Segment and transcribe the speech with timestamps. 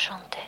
[0.00, 0.40] chanter.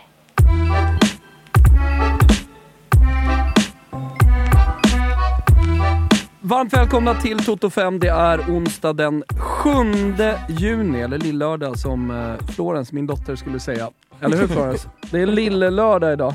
[6.41, 7.99] Varmt välkomna till Toto 5.
[7.99, 9.71] Det är onsdag den 7
[10.49, 13.91] juni, eller lillördag som eh, Florens, min dotter, skulle säga.
[14.21, 14.89] Eller hur Florence?
[15.11, 16.35] Det är lillelördag idag.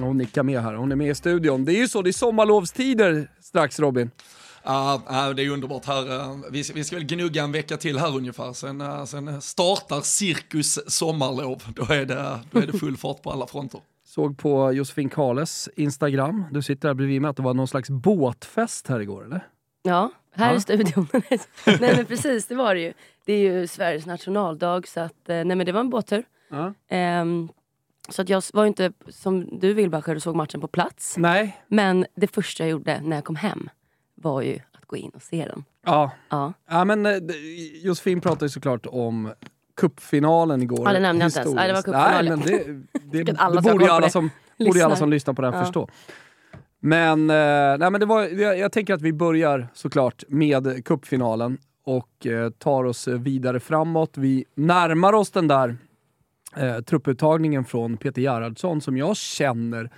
[0.00, 1.64] Hon nickar med här, hon är med i studion.
[1.64, 4.10] Det är ju så, det är sommarlovstider strax Robin.
[4.68, 6.20] Ja, det är underbart här.
[6.20, 8.52] eh, Vi, vi ska väl gnugga en vecka till här ungefär.
[8.52, 11.62] Sen, eh, sen startar cirkus sommarlov.
[11.74, 13.80] Då är, det, då är det full fart på alla fronter.
[14.04, 17.90] Såg på Josefin Kales Instagram, du sitter här bredvid mig, att det var någon slags
[17.90, 19.46] båtfest här igår eller?
[19.82, 20.56] Ja, här Ja.
[20.56, 21.06] i studion.
[21.66, 22.92] nej men precis, det var det ju.
[23.24, 26.24] Det är ju Sveriges nationaldag så att, eh, nej men det var en båttur.
[26.50, 26.74] Ja.
[26.88, 27.48] Ehm,
[28.08, 31.14] så att jag var inte som du Wilbacher och såg matchen på plats.
[31.16, 31.56] Nej.
[31.68, 33.70] Men det första jag gjorde när jag kom hem
[34.22, 35.64] var ju att gå in och se den.
[35.86, 36.10] Ja.
[36.28, 36.52] Ja.
[36.70, 37.12] ja men eh,
[37.82, 39.32] Josefin pratade ju såklart om
[39.76, 40.86] cupfinalen igår.
[40.86, 41.54] Ja, det nämnde jag inte ens.
[41.54, 42.38] Nej, det var cupfinalen.
[42.46, 45.10] Nej, men det, det, Vilket alla det borde ju alla det som, borde alla som
[45.10, 45.64] lyssnar på det här Ja.
[45.64, 45.88] förstå.
[46.80, 51.58] Men, eh, nej, men det var, jag, jag tänker att vi börjar såklart med cupfinalen
[51.84, 54.16] och eh, tar oss vidare framåt.
[54.16, 55.76] Vi närmar oss den där
[56.56, 59.90] eh, trupputtagningen från Peter Gerhardsson som jag känner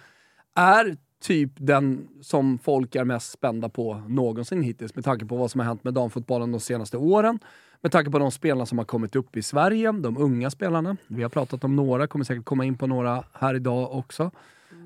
[0.56, 5.50] är typ den som folk är mest spända på någonsin hittills med tanke på vad
[5.50, 7.38] som har hänt med damfotbollen de senaste åren.
[7.80, 10.96] Med tanke på de spelarna som har kommit upp i Sverige, de unga spelarna.
[11.06, 14.30] Vi har pratat om några, kommer säkert komma in på några här idag också.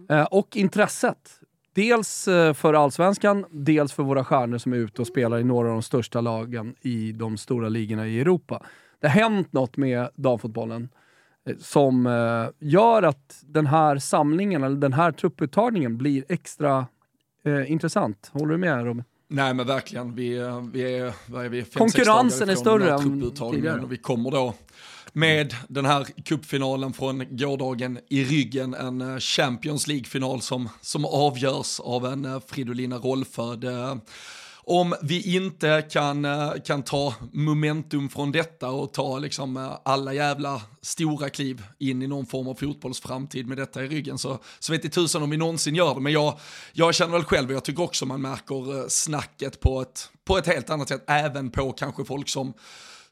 [0.08, 1.40] Eh, och intresset.
[1.74, 5.68] Dels eh, för allsvenskan, dels för våra stjärnor som är ute och spelar i några
[5.68, 8.62] av de största lagen i de stora ligorna i Europa.
[9.00, 10.88] Det har hänt något med damfotbollen
[11.58, 16.86] som eh, gör att den här samlingen, eller den här trupputtagningen blir extra
[17.44, 18.30] eh, intressant.
[18.32, 19.04] Håller du med Robin?
[19.28, 22.92] Nej men verkligen, vi, eh, vi är, vad är vi, fem, Konkurrensen är större den
[22.92, 23.80] här trupputtagningen.
[23.80, 24.54] Och vi kommer då
[25.12, 31.80] med den här cupfinalen från gårdagen i ryggen, en eh, Champions League-final som, som avgörs
[31.80, 33.64] av en Fridolina Rollfödd.
[33.64, 33.96] Eh,
[34.66, 40.14] om vi inte kan, eh, kan ta momentum från detta och ta liksom eh, alla
[40.14, 44.72] jävla stora kliv in i någon form av fotbollsframtid med detta i ryggen så, så
[44.72, 46.00] vet i tusan om vi någonsin gör det.
[46.00, 46.38] Men jag,
[46.72, 50.38] jag känner väl själv, och jag tycker också man märker eh, snacket på ett, på
[50.38, 52.52] ett helt annat sätt, även på kanske folk som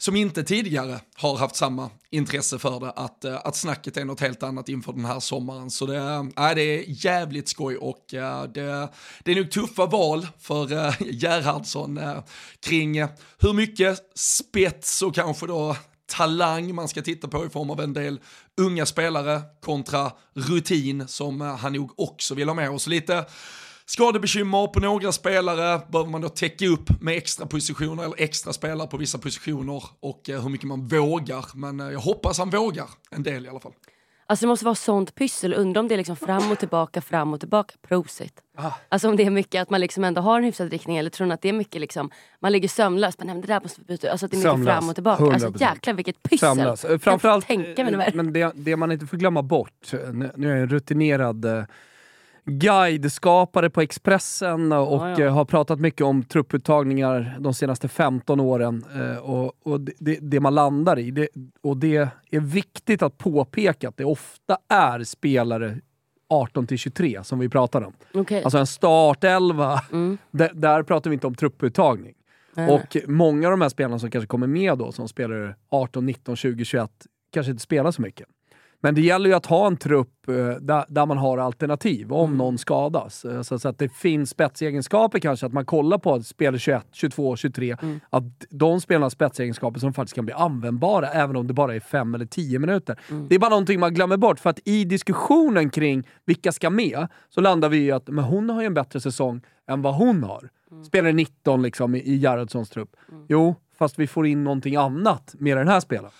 [0.02, 4.20] som inte tidigare har haft samma intresse för det, att, eh, att snacket är något
[4.20, 5.70] helt annat inför den här sommaren.
[5.70, 8.88] Så det, äh, det är jävligt skoj och äh, det,
[9.24, 12.24] det är nog tuffa val för äh, Gerhardsson äh,
[12.60, 13.00] kring
[13.38, 15.76] hur mycket spets och kanske då
[16.06, 18.20] talang man ska titta på i form av en del
[18.60, 22.86] unga spelare kontra rutin som han nog också vill ha med oss.
[22.86, 23.24] Lite
[23.92, 28.88] skadebekymmer på några spelare, behöver man då täcka upp med extra positioner eller extra spelare
[28.88, 31.44] på vissa positioner och eh, hur mycket man vågar.
[31.54, 33.72] Men eh, jag hoppas han vågar en del i alla fall.
[34.26, 35.54] Alltså det måste vara sånt pyssel.
[35.54, 37.74] Undrar om det är liksom fram och tillbaka, fram och tillbaka.
[37.88, 38.40] Prosit.
[38.56, 38.70] Ah.
[38.88, 41.26] Alltså om det är mycket att man liksom ändå har en hyfsad riktning eller tror
[41.26, 42.10] ni att det är mycket liksom,
[42.40, 43.18] man ligger sömnlös.
[43.18, 44.10] Men nej, men det där måste vi byta.
[44.10, 44.74] Alltså att det är mycket Sömnlös.
[44.74, 45.24] fram och tillbaka.
[45.24, 45.60] Alltså 100%.
[45.60, 46.38] jäklar vilket pyssel.
[46.38, 46.86] Sömnlös.
[47.00, 48.12] Framförallt, tänka mig eh, värre.
[48.14, 51.64] men det, det man inte får glömma bort, nu nu är jag en rutinerad eh,
[52.44, 55.24] guideskapare på Expressen och Ja, ja.
[55.26, 58.84] eh, har pratat mycket om trupputtagningar de senaste 15 åren.
[58.94, 61.28] eh, Och, och det, det, man landar i, det,
[61.62, 61.96] och det
[62.30, 65.78] är viktigt att påpeka att det ofta är spelare
[66.28, 67.92] 18 till 23 som vi pratar om.
[68.14, 68.42] Okej.
[68.44, 70.18] Alltså en startelva, Mm.
[70.30, 72.14] där, där pratar vi inte om trupputtagning.
[72.54, 72.70] Nej.
[72.70, 76.36] Och många av de här spelarna som kanske kommer med då, som spelar 18, 19,
[76.36, 76.90] 20, 21,
[77.32, 78.26] kanske inte spelar så mycket.
[78.84, 82.36] Men det gäller ju att ha en trupp eh, där, där man har alternativ om
[82.36, 83.24] någon skadas.
[83.24, 87.36] Eh, så, så att det finns spetsegenskaper kanske, att man kollar på spelare 21, 22,
[87.36, 87.76] 23,
[88.10, 91.80] att de spelarna har spetsegenskaper som faktiskt kan bli användbara även om det bara är
[91.80, 92.98] 5 eller 10 minuter.
[93.28, 97.08] Det är bara någonting man glömmer bort, för att i diskussionen kring vilka ska med,
[97.28, 100.22] så landar vi i att men hon har ju en bättre säsong än vad hon
[100.24, 100.48] har.
[100.86, 102.96] Spelar 19 liksom i, i Gerhardssons trupp.
[103.28, 106.12] Jo, fast vi får in någonting annat med den här spelaren.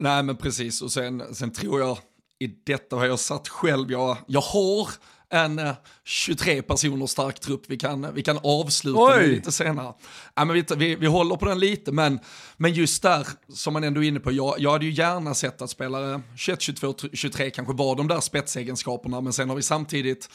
[0.00, 1.98] Nej men precis och sen, sen tror jag
[2.38, 4.88] i detta har jag satt själv, jag, jag har
[5.30, 5.72] en eh,
[6.04, 9.26] 23 personer stark trupp vi kan, vi kan avsluta Oj!
[9.26, 9.94] lite senare.
[10.34, 12.18] Ja, men vi, vi, vi håller på den lite men,
[12.56, 15.62] men just där som man ändå är inne på, jag, jag hade ju gärna sett
[15.62, 20.30] att spelare 21, 22, 23 kanske var de där spetsegenskaperna men sen har vi samtidigt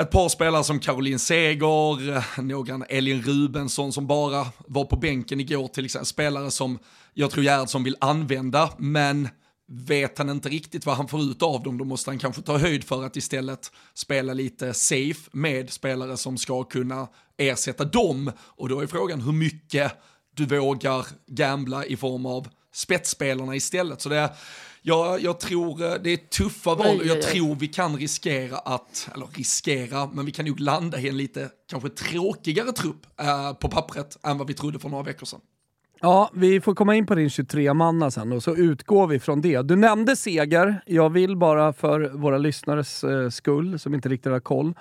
[0.00, 5.68] ett par spelare som Caroline Seger, någon Elin Rubensson som bara var på bänken igår
[5.68, 6.06] till exempel.
[6.06, 6.78] Spelare som
[7.14, 9.28] jag tror Gerhardsson vill använda, men
[9.68, 12.58] vet han inte riktigt vad han får ut av dem, då måste han kanske ta
[12.58, 18.32] höjd för att istället spela lite safe med spelare som ska kunna ersätta dem.
[18.40, 19.92] Och då är frågan hur mycket
[20.34, 24.00] du vågar gambla i form av spetsspelarna istället.
[24.00, 24.30] Så det,
[24.82, 27.22] jag, jag tror eh, det är tuffa val och jag oj, oj.
[27.22, 31.48] tror vi kan riskera att, eller riskera, men vi kan nog landa i en lite
[31.70, 35.40] kanske tråkigare trupp eh, på pappret än vad vi trodde för några veckor sedan.
[36.02, 39.62] Ja, vi får komma in på din 23-manna sen och så utgår vi från det.
[39.62, 40.82] Du nämnde seger.
[40.86, 44.74] Jag vill bara för våra lyssnares eh, skull, som inte riktigt har koll,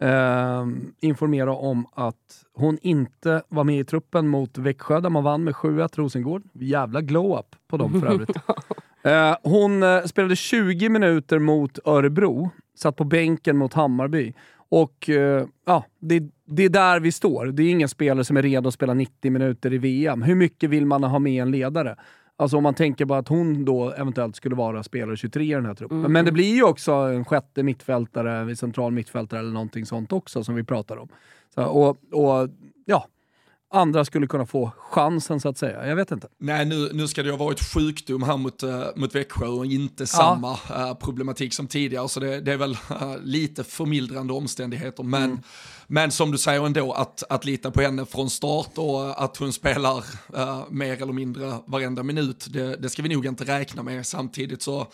[0.00, 0.66] eh,
[1.00, 5.54] informera om att hon inte var med i truppen mot Växjö där man vann med
[5.54, 6.42] 7-1 Rosengård.
[6.52, 8.36] Jävla glow-up på dem för övrigt.
[9.04, 14.34] Eh, hon eh, spelade 20 minuter mot Örebro, satt på bänken mot Hammarby.
[14.68, 17.46] Och eh, ja, det, det är där vi står.
[17.46, 20.22] Det är ingen spelare som är redo att spela 90 minuter i VM.
[20.22, 21.96] Hur mycket vill man ha med en ledare?
[22.36, 25.66] Alltså om man tänker på att hon då eventuellt skulle vara spelare 23 i den
[25.66, 26.12] här truppen.
[26.12, 30.54] Men det blir ju också en sjätte mittfältare, central mittfältare eller någonting sånt också som
[30.54, 31.08] vi pratar om.
[31.54, 32.48] Så, och, och
[32.84, 33.06] ja,
[33.74, 35.86] andra skulle kunna få chansen så att säga.
[35.86, 36.28] Jag vet inte.
[36.38, 39.66] Nej, nu, nu ska det ju ha varit sjukdom här mot, uh, mot Växjö och
[39.66, 42.08] inte samma uh, problematik som tidigare.
[42.08, 45.02] Så det, det är väl uh, lite förmildrande omständigheter.
[45.02, 45.42] Men,
[45.86, 49.52] men som du säger ändå, att, att lita på henne från start och att hon
[49.52, 50.04] spelar
[50.72, 54.06] mer eller mindre varenda minut, det, det ska vi nog inte räkna med.
[54.06, 54.86] Samtidigt så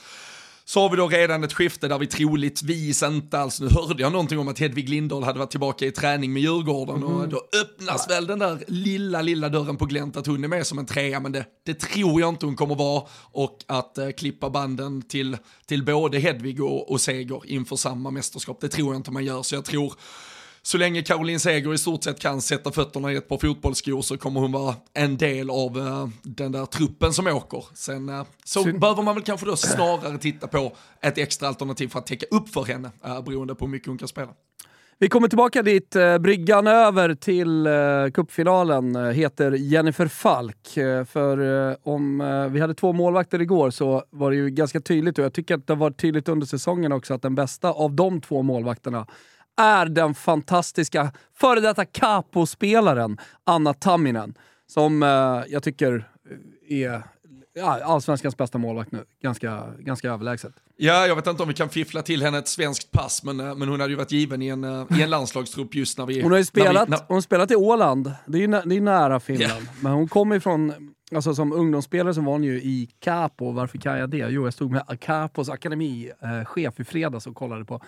[0.71, 4.13] så har vi då redan ett skifte där vi troligtvis inte alls, nu hörde jag
[4.13, 8.11] någonting om att Hedvig Lindahl hade varit tillbaka i träning med Djurgården och då öppnas
[8.11, 11.21] väl den där lilla, lilla dörren på glänt att hon är med som en trea,
[11.21, 13.03] men det, det tror jag inte hon kommer vara.
[13.33, 15.37] Och att eh, klippa banden till,
[15.67, 19.43] till både Hedvig och, och Seger inför samma mästerskap, det tror jag inte man gör,
[19.43, 19.95] så jag tror
[20.63, 24.19] så länge Caroline Seger i stort sett kan sätta fötterna i ett par fotbollsskor så
[24.19, 27.65] kommer hon vara en del av uh, den där truppen som åker.
[27.75, 30.73] Sen uh, så Syn- behöver man väl kanske då snarare titta på
[31.03, 33.99] ett extra alternativ för att täcka upp för henne, uh, beroende på hur mycket hon
[33.99, 34.29] kan spela.
[35.03, 35.97] Vi kommer tillbaka dit.
[36.21, 37.69] Bryggan över till
[38.15, 40.69] cupfinalen eh, heter Jennifer Falk.
[41.09, 42.19] För om
[42.53, 45.67] vi hade två målvakter igår så var det ju ganska tydligt och jag tycker att
[45.67, 49.07] det har varit tydligt under säsongen också att den bästa av de två målvakterna
[49.57, 54.35] är den fantastiska före detta capo-spelaren Anna Tamminen.
[54.67, 56.09] Som eh, jag tycker
[56.69, 57.03] är
[57.55, 59.05] ja, allsvenskans bästa målvakt nu.
[59.23, 60.53] Ganska, ganska överlägset.
[60.77, 63.55] Ja, jag vet inte om vi kan fiffla till henne ett svenskt pass, men, eh,
[63.55, 66.23] men hon hade ju varit given i en, eh, i en landslagstrupp just när vi...
[66.23, 68.81] Hon har ju spelat, vi, när, hon spelat i Åland, det är nä, det är
[68.81, 69.69] nära Finland.
[69.81, 73.99] Men hon kommer ifrån, alltså som ungdomsspelare så var hon ju i Capo, varför kan
[73.99, 74.17] jag det?
[74.17, 77.81] Jo, jag stod med Capos akademichef i fredags och kollade på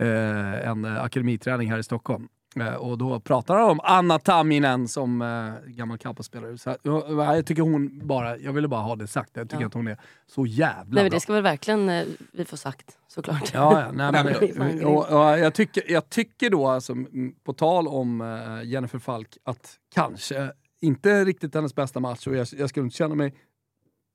[0.00, 2.28] eh, en eh, akademiträning här i Stockholm.
[2.56, 6.58] Eh, och då pratade han om Anna Tamminen som eh, gammal Capo-spelare.
[6.58, 9.66] Så, ja, jag tycker hon bara, jag ville bara ha det sagt, jag tycker Ja.
[9.66, 13.50] att hon är så jävla Nej, det ska väl verkligen eh, vi få sagt såklart.
[13.54, 16.94] Ja, ja nej, men, och, och jag, tycker, jag tycker då, alltså,
[17.44, 22.46] på tal om eh, Jennifer Falk, att kanske inte riktigt hennes bästa match och jag,
[22.56, 23.34] jag skulle inte känna mig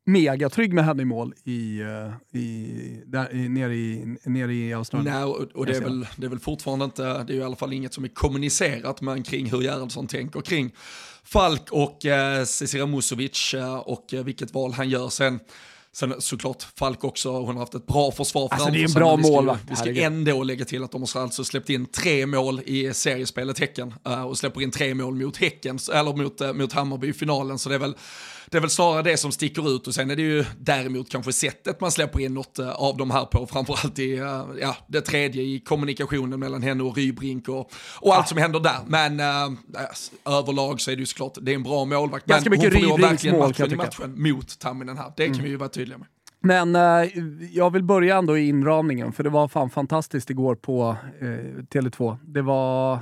[0.06, 4.74] mega trygg med henne i mål i, eh, i, där, i, nere, i, nere i
[4.74, 5.14] Australien.
[5.14, 7.44] Nej, och, och det, är väl, det är väl fortfarande inte, det är ju i
[7.44, 10.72] alla fall inget som är kommunicerat, men kring hur Gerhardsson tänker kring
[11.24, 15.10] Falk och eh, Cecilia Musovic eh, och eh, vilket val han gör.
[15.10, 15.40] Sen,
[15.92, 19.16] sen såklart Falk också, hon har haft ett bra försvar Alltså, det är en bra
[19.16, 21.86] men vi ska målvakt, Vi ska ändå lägga till att de har alltså släppt in
[21.86, 26.42] tre mål i seriespelet Häcken eh, och släpper in tre mål mot Häcken, eller mot,
[26.42, 27.96] eh, mot Hammarby i finalen, så det är väl
[28.50, 31.34] det är väl snarare det som sticker ut och sen är det ju däremot kanske
[31.34, 35.02] sättet man släpper in något eh, av de här på, framförallt i eh, ja, det
[35.02, 38.78] tredje i kommunikationen mellan henne och Rybrink och, och allt som händer där.
[38.88, 39.58] Men äh,
[40.26, 42.26] överlag så är det ju såklart, det är en bra målvakt.
[42.26, 45.14] Ganska men mycket hon förlorar verkligen mål, matchen i matchen mot Tamminen här.
[45.18, 46.08] Det kan vi ju vara tydliga med.
[46.46, 47.10] Men eh,
[47.52, 51.26] jag vill börja ändå i inramningen, för det var fan fantastiskt igår på eh,
[51.74, 52.18] Tele2.
[52.24, 53.00] Det var eh,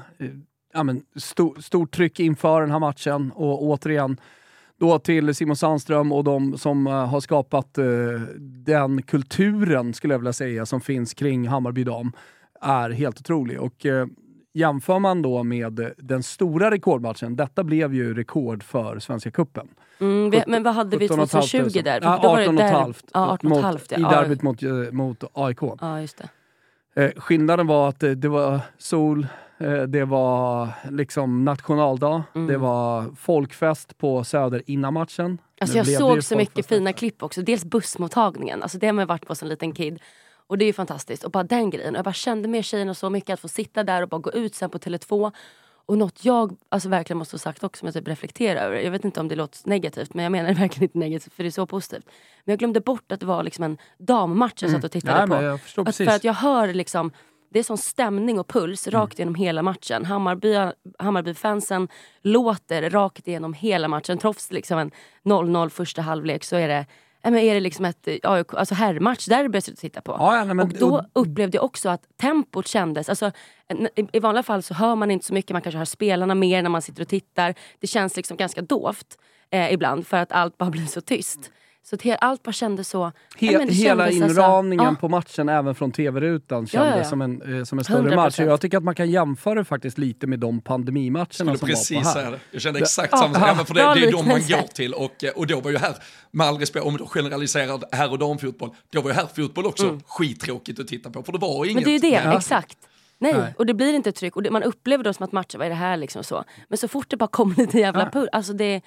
[0.73, 4.17] ja, men, sto, stort tryck inför den här matchen och återigen
[4.83, 7.85] då till Simon Sandström och de som eh, har skapat eh,
[8.65, 12.11] den kulturen, skulle jag vilja säga, som finns kring Hammarby dam
[12.61, 13.61] är helt otrolig.
[13.61, 14.07] Och, eh,
[14.53, 19.67] jämför man då med den stora rekordmatchen, detta blev ju rekord för Svenska Cupen.
[19.99, 21.41] Mm, vi, men vad hade vi 17 500.
[21.47, 21.99] 2020 där?
[22.03, 23.97] Ja, då var det 18 där- 500 Ja, 18 mot, 500, ja.
[23.97, 24.61] i derbyt mot,
[24.91, 25.61] mot AIK.
[25.81, 26.21] Ja, just
[26.95, 27.03] det.
[27.03, 29.27] Eh, skillnaden var att det var sol,
[29.87, 32.47] det var liksom nationaldag, Mm.
[32.47, 35.37] det var folkfest på Söder innan matchen.
[35.61, 37.41] Alltså jag såg så mycket fina klipp också.
[37.41, 39.99] Dels bussmottagningen, alltså det har man varit på som liten kid.
[40.47, 41.23] Och det är ju fantastiskt.
[41.23, 41.93] Och bara den grejen.
[41.93, 44.31] Och Jag bara kände med tjejerna så mycket att få sitta där och bara gå
[44.31, 45.31] ut sen på Tele2.
[45.85, 48.77] Och något jag alltså verkligen måste ha sagt också som jag typ reflekterar över.
[48.77, 51.43] Jag vet inte om det låter negativt men jag menar det verkligen inte negativt för
[51.43, 52.05] det är så positivt.
[52.45, 55.27] Men jag glömde bort att det var liksom en dammatch jag satt och tittade Nej,
[55.27, 55.33] på.
[55.35, 56.07] men jag förstår att, precis.
[56.09, 57.11] för att jag hör liksom
[57.53, 58.99] det är sån stämning och puls Mm.
[59.01, 60.05] rakt genom hela matchen.
[60.05, 60.55] Hammarby,
[60.99, 61.87] Hammarby-fansen
[62.21, 64.17] låter rakt igenom hela matchen.
[64.17, 64.91] Trots liksom en
[65.23, 66.85] 0-0 första halvlek så är det
[67.25, 70.15] men är det liksom ett AIK, alltså herrmatch, derby att titta på.
[70.19, 73.09] Ja, men- och då och- upplevde jag också att tempot kändes...
[73.09, 73.31] Alltså,
[73.95, 76.61] i, I vanliga fall så hör man inte så mycket, man kanske hör spelarna mer
[76.61, 77.55] när man sitter och tittar.
[77.79, 79.17] Det känns liksom ganska dovt
[79.49, 81.51] eh, ibland för att allt bara blir så tyst.
[81.85, 83.05] Så att allt bara kändes så...
[83.37, 84.95] He, ja, men det hela kändes alltså- inramningen ja.
[84.99, 87.09] på matchen, även från tv-rutan, kändes Ja, ja, ja.
[87.09, 88.15] Som, en, eh, som en större 100%.
[88.15, 88.39] match.
[88.39, 92.13] Jag tycker att man kan jämföra faktiskt lite med de pandemimatcherna skulle som precis var
[92.13, 92.31] på här.
[92.31, 92.39] det.
[92.51, 94.93] Jag kände exakt Ja, samma sak, ja, för det, det är de man går till.
[94.93, 95.95] Och, eh, och då var ju här,
[96.31, 99.99] med all respekt, om du generaliserar herr och damfotboll, då var ju här fotboll också
[100.07, 101.71] skittråkigt att titta på, för det var inget.
[101.71, 101.75] Mm.
[101.75, 102.37] Men det är ju det, Ja.
[102.37, 102.77] exakt.
[103.19, 103.53] Nej, Nej.
[103.57, 104.35] och det blir inte tryck.
[104.35, 106.43] Och det, man upplever då som att matchen, vad är det här liksom så.
[106.67, 108.09] Men så fort det bara kommer lite jävla Ja.
[108.09, 108.81] pull, alltså det...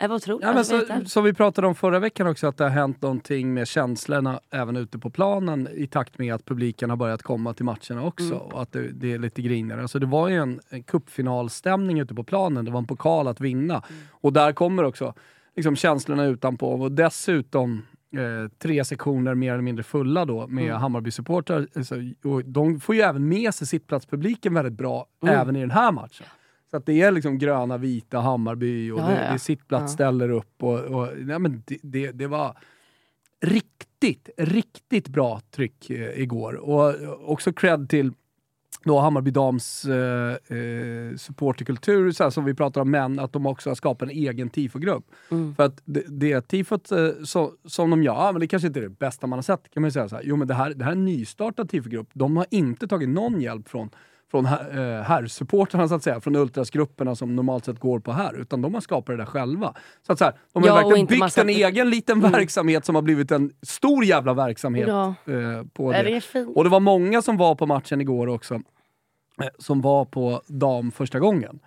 [0.00, 0.42] Det var otroligt.
[0.42, 3.02] Ja, men alltså, så, som vi pratade om förra veckan också, att det har hänt
[3.02, 7.54] någonting med känslorna även ute på planen i takt med att publiken har börjat komma
[7.54, 8.24] till matcherna också.
[8.24, 8.38] Mm.
[8.38, 9.82] Och att det, det är lite grinigare.
[9.82, 13.40] Alltså det var ju en, en cupfinalstämning ute på planen, det var en pokal att
[13.40, 13.74] vinna.
[13.74, 14.02] Mm.
[14.10, 15.14] Och där kommer också
[15.56, 16.72] liksom, känslorna utanpå.
[16.72, 17.82] Och dessutom
[18.16, 20.76] eh, tre sektioner mer eller mindre fulla då med Mm.
[20.82, 21.68] Hammarby-supportrar.
[21.76, 25.34] Alltså, och de får ju även med sig sittplatspubliken väldigt bra, Mm.
[25.34, 26.26] även i den här matchen.
[26.70, 30.30] Så att det är liksom gröna, vita Hammarby och Ja, det, det är sittplats ställer
[30.30, 30.62] upp.
[30.62, 32.58] Och, och, nej, men det, det, det var
[33.40, 36.54] riktigt, riktigt bra tryck eh, igår.
[36.54, 36.94] Och
[37.30, 38.12] också cred till
[38.84, 43.46] då Hammarby Dams eh, eh, supporterkultur, så här, som vi pratar om, men att de
[43.46, 45.04] också har skapat en egen tifogrupp.
[45.30, 45.54] Mm.
[45.54, 48.80] För att det, det tifot eh, så, som de gör, ja, men det kanske inte
[48.80, 50.22] är det bästa man har sett, kan man säga så här.
[50.26, 52.08] Jo men det här, det här är en nystartad tifogrupp.
[52.12, 53.90] De har inte tagit någon hjälp från
[54.30, 58.34] från här- eh, herrsupportrarna så att säga, från ultrasgrupperna som normalt sett går på här,
[58.40, 59.74] utan de har skapat det där själva.
[60.06, 62.32] Så att så här, de har Ja, verkligen byggt massa- en egen liten Mm.
[62.32, 65.06] verksamhet som har blivit en stor jävla verksamhet Ja.
[65.26, 66.02] eh, på det.
[66.32, 66.46] det.
[66.46, 68.60] Och det var många som var på matchen igår också, eh,
[69.58, 71.58] som var på dam första gången.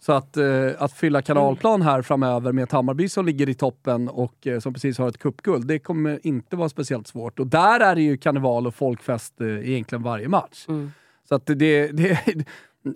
[0.00, 0.44] Så att, eh,
[0.78, 4.72] att fylla kanalplan här framöver med ett Hammarby som ligger i toppen och eh, som
[4.74, 7.38] precis har ett cupguld, det kommer inte vara speciellt svårt.
[7.38, 10.64] Och där är det ju karneval och folkfest eh, egentligen varje match.
[10.68, 10.92] Mm.
[11.28, 12.18] Så att det, det,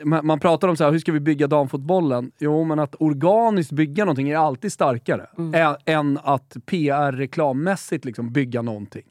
[0.23, 2.33] man pratar om så här, hur ska vi bygga damfotbollen?
[2.39, 8.63] Jo, men att organiskt bygga någonting är alltid starkare ä- än att PR-reklammässigt liksom bygga
[8.63, 9.05] någonting.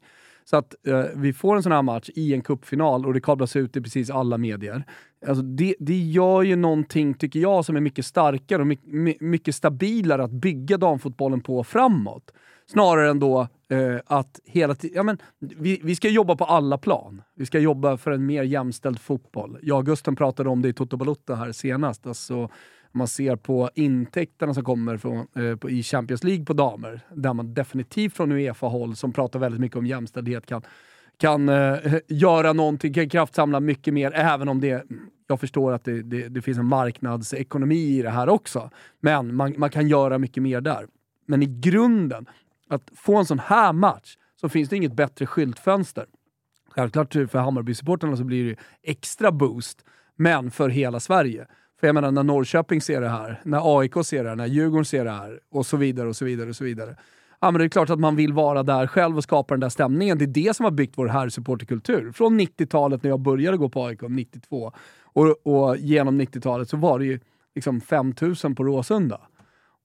[0.46, 3.56] Så att eh, vi får en sån här match i en cupfinal och det kablas
[3.56, 4.84] ut i precis alla medier.
[5.28, 9.18] Alltså det, det gör ju någonting, tycker jag, som är mycket starkare och my, my,
[9.20, 12.32] mycket stabilare att bygga damfotbollen på framåt.
[12.72, 14.96] Snarare än då eh, att hela tiden...
[14.96, 17.22] Ja, men, vi, vi ska jobba på alla plan.
[17.36, 19.58] Vi ska jobba för en mer jämställd fotboll.
[19.62, 22.08] Jag och Gusten pratade om det i Toto Balutta här senast.
[22.08, 22.50] Alltså,
[22.92, 27.34] man ser på intäkterna som kommer från, eh, på, i Champions League på damer, där
[27.34, 30.62] man definitivt från Uefa-håll, som pratar väldigt mycket om jämställdhet, kan,
[31.18, 34.84] kan eh, göra någonting, kan kraftsamla mycket mer, även om det
[35.28, 38.70] jag förstår att det, det, det finns en marknadsekonomi i det här också.
[39.00, 40.88] Men man, man kan göra mycket mer där.
[41.26, 42.26] Men i grunden,
[42.72, 46.06] att få en sån här match, så finns det inget bättre skyltfönster.
[46.70, 48.56] Självklart för Hammarby-supportrarna så blir det
[48.92, 49.86] extra boost,
[50.16, 51.48] men för hela Sverige.
[51.80, 54.86] För jag menar, när Norrköping ser det här, när AIK ser det här, när Djurgården
[54.86, 56.96] ser det här och så vidare och så vidare och så vidare.
[57.40, 59.70] Ja, men det är klart att man vill vara där själv och skapa den där
[59.70, 60.18] stämningen.
[60.18, 62.12] Det är det som har byggt vår herrsupporterkultur.
[62.12, 64.72] Från 90-talet när jag började gå på AIK, 92,
[65.04, 67.20] och, och genom 90-talet så var det ju
[67.56, 69.22] liksom 5000 på Råsunda.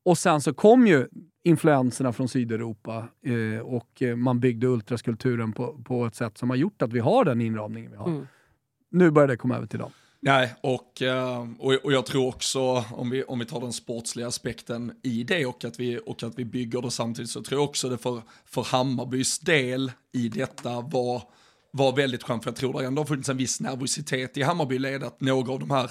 [0.04, 1.08] Och sen så kom ju
[1.46, 6.56] influenserna från Sydeuropa eh, och eh, man byggde ultraskulturen på, på ett sätt som har
[6.56, 8.08] gjort att vi har den inramningen vi har.
[8.08, 8.26] Mm.
[8.90, 9.90] Nu börjar det komma över till dem.
[10.20, 14.26] Nej, och, eh, och, och jag tror också, om vi, om vi tar den sportsliga
[14.26, 17.68] aspekten i det och att vi, och att vi bygger det samtidigt, så tror jag
[17.68, 21.22] också det för, för Hammarbys del i detta var,
[21.70, 25.04] var väldigt skönt, för jag tror det ändå har funnits en viss nervositet i Hammarbyled,
[25.04, 25.90] att några av de här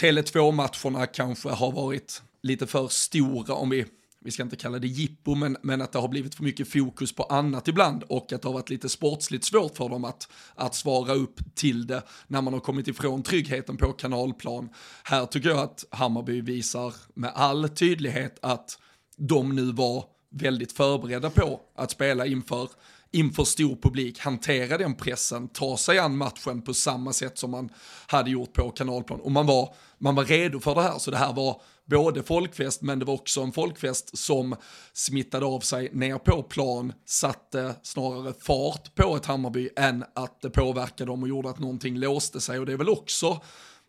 [0.00, 3.86] Tele2-matcherna kanske har varit lite för stora, om vi
[4.24, 7.12] vi ska inte kalla det jippo, men, men att det har blivit för mycket fokus
[7.12, 10.74] på annat ibland och att det har varit lite sportsligt svårt för dem att, att
[10.74, 14.68] svara upp till det när man har kommit ifrån tryggheten på kanalplan.
[15.02, 18.78] Här tycker jag att Hammarby visar med all tydlighet att
[19.16, 22.68] de nu var väldigt förberedda på att spela inför
[23.10, 27.68] inför stor publik, hantera den pressen, ta sig an matchen på samma sätt som man
[28.06, 29.20] hade gjort på kanalplan.
[29.20, 32.82] Och man var, man var redo för det här, så det här var både folkfest,
[32.82, 34.56] men det var också en folkfest som
[34.92, 40.50] smittade av sig ner på plan, satte snarare fart på ett Hammarby än att det
[40.50, 42.58] påverkade dem och gjorde att någonting låste sig.
[42.58, 43.40] Och det är väl också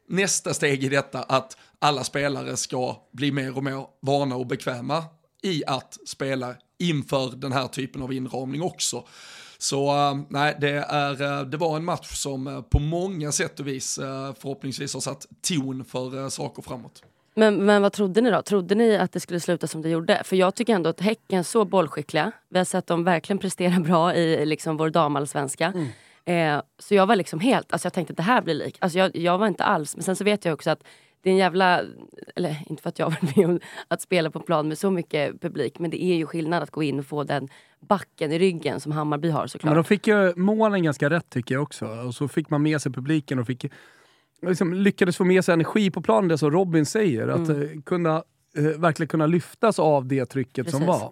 [0.09, 5.03] nästa steg i detta, att alla spelare ska bli mer och mer vana och bekväma
[5.43, 9.07] i att spela inför den här typen av inramning också.
[9.57, 13.59] Så eh, nej, det, är, eh, det var en match som eh, på många sätt
[13.59, 13.95] och vis
[14.39, 17.03] förhoppningsvis har satt ton för saker framåt.
[17.35, 18.41] Men, men vad trodde ni då?
[18.41, 20.21] Trodde ni att det skulle sluta som det gjorde?
[20.23, 22.31] För jag tycker ändå att Häcken är så bollskickliga.
[22.49, 25.73] Vi har sett dem verkligen prestera bra i liksom vår damallsvenska.
[25.75, 25.87] Mm.
[26.25, 28.77] Eh, så jag var liksom helt, alltså jag tänkte att det här blir lik.
[28.79, 30.83] Alltså jag, jag var inte alls, men sen så vet jag också att
[31.21, 31.81] det är en jävla,
[32.35, 35.41] eller inte för att jag var med om att spela på plan med så mycket
[35.41, 37.49] publik, men det är ju skillnad att gå in och få den
[37.79, 39.69] backen i ryggen som Hammarby har såklart.
[39.69, 41.85] Men de fick ju målen ganska rätt tycker jag också.
[41.85, 43.65] Och så fick man med sig publiken och fick
[44.41, 47.27] liksom, lyckades få med sig energi på planen, det som Robin säger.
[47.27, 47.61] Att mm.
[47.61, 48.23] uh, kunna,
[48.57, 50.71] uh, verkligen kunna lyftas av det trycket Precis.
[50.71, 51.11] som var.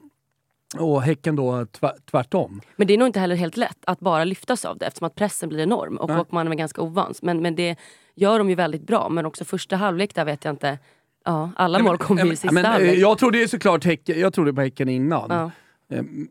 [0.79, 1.65] Och Häcken då
[2.11, 2.61] tvärtom.
[2.75, 5.15] Men det är nog inte heller helt lätt att bara lyftas av det eftersom att
[5.15, 7.13] pressen blir enorm och, man är ganska ovan.
[7.21, 7.75] Men, men det
[8.15, 9.09] gör de ju väldigt bra.
[9.09, 10.79] Men också första halvlek där vet jag inte.
[11.25, 12.97] Ja, alla mål kommer ju i sista men, halvlek.
[12.97, 15.29] Jag trodde ju såklart häcken, jag trodde på Häcken innan.
[15.29, 15.51] Ja.
[15.97, 16.29] Ehm,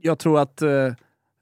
[0.00, 0.70] jag tror att eh,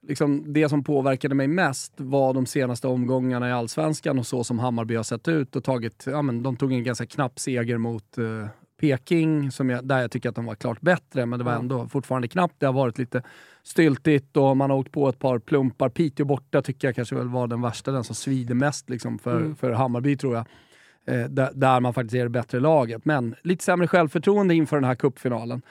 [0.09, 4.59] liksom, det som påverkade mig mest var de senaste omgångarna i Allsvenskan och så som
[4.59, 8.19] Hammarby har sett ut och tagit, ja, men de tog en ganska knapp seger mot
[8.19, 8.47] uh,
[8.81, 11.89] Peking, som jag, där jag tycker att de var klart bättre, men det var ändå
[11.89, 12.55] fortfarande knappt.
[12.59, 13.23] Det har varit lite
[13.63, 15.89] styltigt och man har åkt på ett par plumpar.
[15.89, 19.37] Piteå borta tycker jag kanske väl var den värsta, den som svider mest liksom för,
[19.37, 19.57] mm.
[19.57, 20.47] för Hammarby tror jag.
[21.07, 23.05] Eh, där, där, man faktiskt är det bättre laget.
[23.05, 25.63] Men lite sämre självförtroende inför den här kuppfinalen.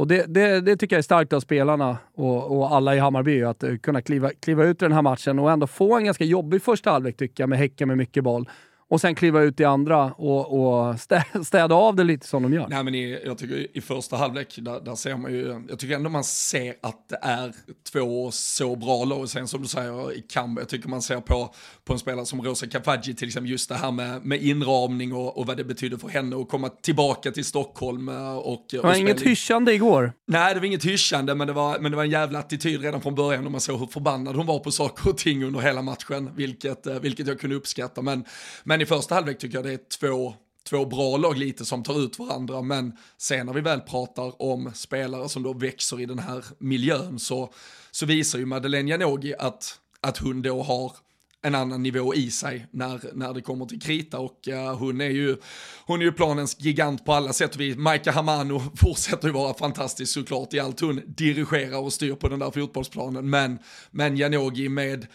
[0.00, 3.42] Och det, det, det, tycker jag är starkt av spelarna och, och alla i Hammarby,
[3.42, 6.24] att eh, kunna kliva, kliva ut i den här matchen och ändå få en ganska
[6.24, 8.48] jobbig första halvlek tycker jag, med Häcken med mycket boll
[8.90, 10.96] och sen kliva ut i andra och, och
[11.46, 12.68] städa av det lite som de gör.
[12.68, 15.94] Nej, men i, jag tycker i första halvlek, där, där, ser man ju, jag tycker
[15.94, 17.52] ändå man ser att det är
[17.92, 19.28] två så bra lag.
[19.28, 21.54] Sen som du säger i kamp, jag tycker man ser på,
[21.84, 25.38] på en spelare som Rosa Kafaji till exempel, just det här med, med inramning och,
[25.38, 28.08] och vad det betyder för henne att komma tillbaka till Stockholm.
[28.08, 30.12] Eh, och, det var inget hyschande igår.
[30.26, 33.00] Nej, det var inget hyschande, men det var, men det var en jävla attityd redan
[33.00, 35.82] från början och man såg hur förbannad hon var på saker och ting under hela
[35.82, 38.02] matchen, vilket, eh, vilket jag kunde uppskatta.
[38.02, 38.24] Men,
[38.64, 40.34] men men i första halvlek tycker jag det är två,
[40.68, 44.70] två bra lag lite som tar ut varandra, men sen när vi väl pratar om
[44.74, 47.52] spelare som då växer i den här miljön så,
[47.90, 50.92] så visar ju Madeleine Janogy att, att hon då har
[51.42, 54.18] en annan nivå i sig när, när det kommer till krita.
[54.18, 55.36] Och uh, hon är ju
[55.86, 57.76] hon är ju planens gigant på alla sätt Vi.
[57.76, 62.38] Maika Hamano fortsätter ju vara fantastisk såklart i allt hon dirigerar och styr på den
[62.38, 63.30] där fotbollsplanen.
[63.30, 63.58] Men,
[63.90, 65.06] men Janogy med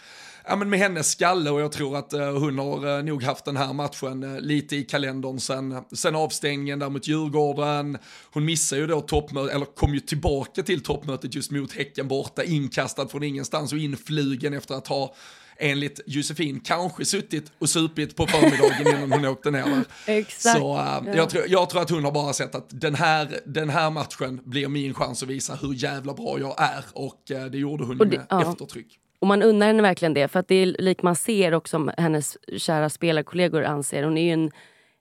[0.47, 3.45] ja, men med hennes skalle och jag tror att uh, hon har uh, nog haft
[3.45, 7.97] den här matchen uh, lite i kalendern sen, sen avstängningen där mot Djurgården.
[8.33, 12.43] Hon missar ju då toppmötet, eller kom ju tillbaka till toppmötet just mot Häcken borta,
[12.43, 15.15] inkastad från ingenstans och influgen efter att ha
[15.57, 19.83] enligt Josefin kanske suttit och supit på förmiddagen innan hon åkte ner.
[20.05, 20.57] Exakt.
[20.57, 21.15] Så uh, ja.
[21.15, 24.41] jag, tror, jag tror att hon har bara sett att den här, den här matchen
[24.43, 27.97] blir min chans att visa hur jävla bra jag är och uh, det gjorde hon
[27.97, 28.51] det, med ja.
[28.51, 28.99] eftertryck.
[29.25, 31.91] Och man undrar henne verkligen det, för att det är lik man ser och som
[31.97, 34.03] hennes kära spelarkollegor anser.
[34.03, 34.51] Hon är ju en,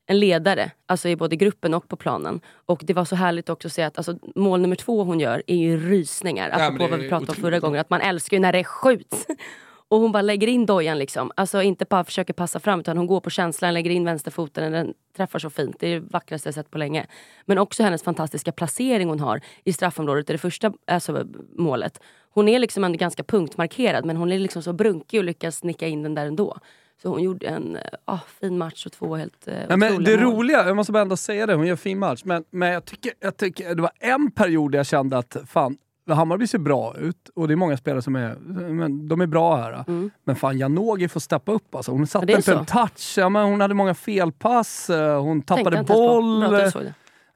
[0.06, 2.40] en ledare, alltså i både gruppen och på planen.
[2.66, 5.42] Och det var så härligt också att se att alltså, mål nummer två hon gör
[5.46, 6.50] är ju rysningar.
[6.52, 9.26] Apropå vad vi pratade om förra gången, att man älskar ju när det skjuts.
[9.88, 11.32] Och hon bara lägger in dojan liksom.
[11.36, 14.94] Alltså inte bara försöker passa fram utan hon går på känslan, lägger in vänsterfoten, den
[15.16, 15.76] träffar så fint.
[15.78, 17.06] Det är det vackraste jag sett på länge.
[17.44, 22.00] Men också hennes fantastiska placering hon har i straffområdet i det första alltså, målet.
[22.34, 25.86] Hon är liksom ändå ganska punktmarkerad men hon är liksom så brunkig och lyckas nicka
[25.86, 26.58] in den där ändå.
[27.02, 30.34] Så hon gjorde en oh, fin match och två helt uh, ja, men Det mål.
[30.34, 32.22] roliga, jag måste bara ändå säga det, hon gör en fin match.
[32.24, 35.76] Men, men jag, tycker, jag tycker det var en period där jag kände att fan,
[36.10, 38.34] Hammarby ser bra ut och det är många spelare som är,
[38.70, 39.84] men de är bra här.
[39.88, 40.10] Mm.
[40.24, 41.92] Men fan Janogy får steppa upp alltså.
[41.92, 46.42] Hon satte inte en touch, ja, men hon hade många felpass, eh, hon tappade boll.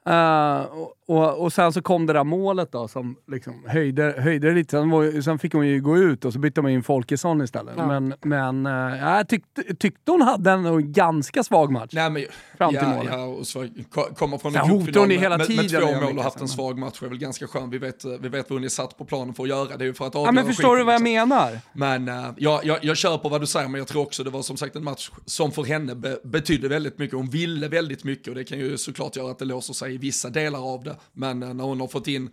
[0.09, 4.53] Uh, och, och, sen så kom det där målet då som liksom höjde, höjde det
[4.53, 4.71] lite.
[4.71, 7.73] Sen, var, sen fick hon ju gå ut och så bytte man in Folkesson istället.
[7.77, 7.87] Ja.
[7.87, 11.91] Men, men uh, jag tyckte, tyckte hon hade en ganska svag match.
[11.93, 12.25] Nej, men,
[12.57, 13.13] fram till ja, målet.
[13.13, 13.67] Ja, och så,
[14.15, 16.77] kommer från en cupfinal med, hela tiden, med, med två mål och haft en svag
[16.77, 17.73] match är väl ganska skönt.
[17.73, 19.77] Vi vet, vi vet vad hon är satt på planen för att göra.
[19.77, 21.29] Det är ju för att avgöra ja, men Förstår du vad jag liksom.
[21.29, 21.59] menar?
[21.73, 24.41] Men uh, jag, jag, jag köper vad du säger, men jag tror också det var
[24.41, 27.15] som sagt en match som för henne be, betydde väldigt mycket.
[27.15, 29.97] Hon ville väldigt mycket och det kan ju såklart göra att det låser sig i
[29.97, 30.95] vissa delar av det.
[31.13, 32.29] Men eh, när hon har fått in,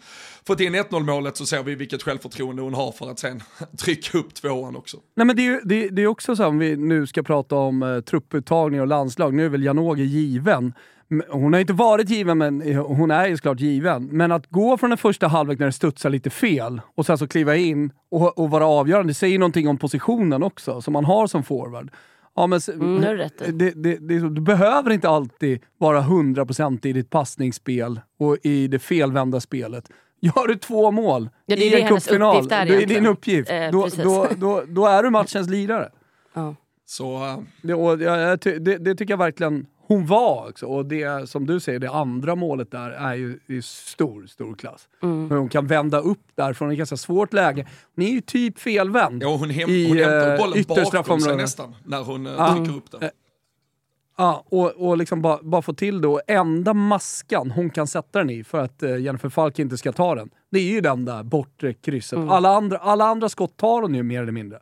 [0.46, 3.42] fått in 1-0 målet så ser vi vilket självförtroende hon har för att sen
[3.79, 4.96] trycka upp tvåan också.
[5.14, 7.83] Nej men det är, det, det är också så om vi nu ska prata om
[7.83, 10.72] eh, trupputtagning och landslag, nu är väl Janogy given.
[11.29, 14.07] Hon har inte varit given, men hon är ju såklart given.
[14.07, 17.29] Men att gå från den första halvlek när det studsar lite fel och sen så
[17.29, 21.26] kliva in och, och vara avgörande, det säger någonting om positionen också, som man har
[21.26, 21.90] som forward.
[22.37, 23.01] Ja, men, mm,
[23.38, 28.79] det, det, det, du behöver inte alltid vara 100% i ditt passningsspel och i det
[28.79, 29.90] felvända spelet.
[30.20, 33.51] Gör du två mål Ja, det är i en cupfinal, det är din uppgift.
[33.51, 35.88] Eh, då, då, då, då är du matchens lirare.
[36.35, 36.55] Ja.
[36.87, 40.66] Så eh, Det, och det, det tycker jag verkligen hon var också.
[40.66, 44.88] Och det som du säger, det andra målet där är ju är stor, stor klass.
[45.03, 45.31] Mm.
[45.31, 47.66] Hur hon kan vända upp där från ett ganska svårt läge.
[47.94, 49.22] Hon är ju typ felvänd.
[49.22, 52.55] ja, hon, hem, I, hon hämtar eh, bollen bakom sig nästan när hon eh, Ja.
[52.57, 53.03] trycker upp den.
[53.03, 53.09] Eh,
[54.18, 56.05] Ja, och, och liksom bara, bara få till.
[56.07, 59.92] Och enda maskan hon kan sätta den i för att eh, Jennifer Falk inte ska
[59.92, 62.18] ta den, det är ju den där bortre krysset.
[62.18, 64.59] Alla, andra, alla andra skott tar hon ju mer eller mindre.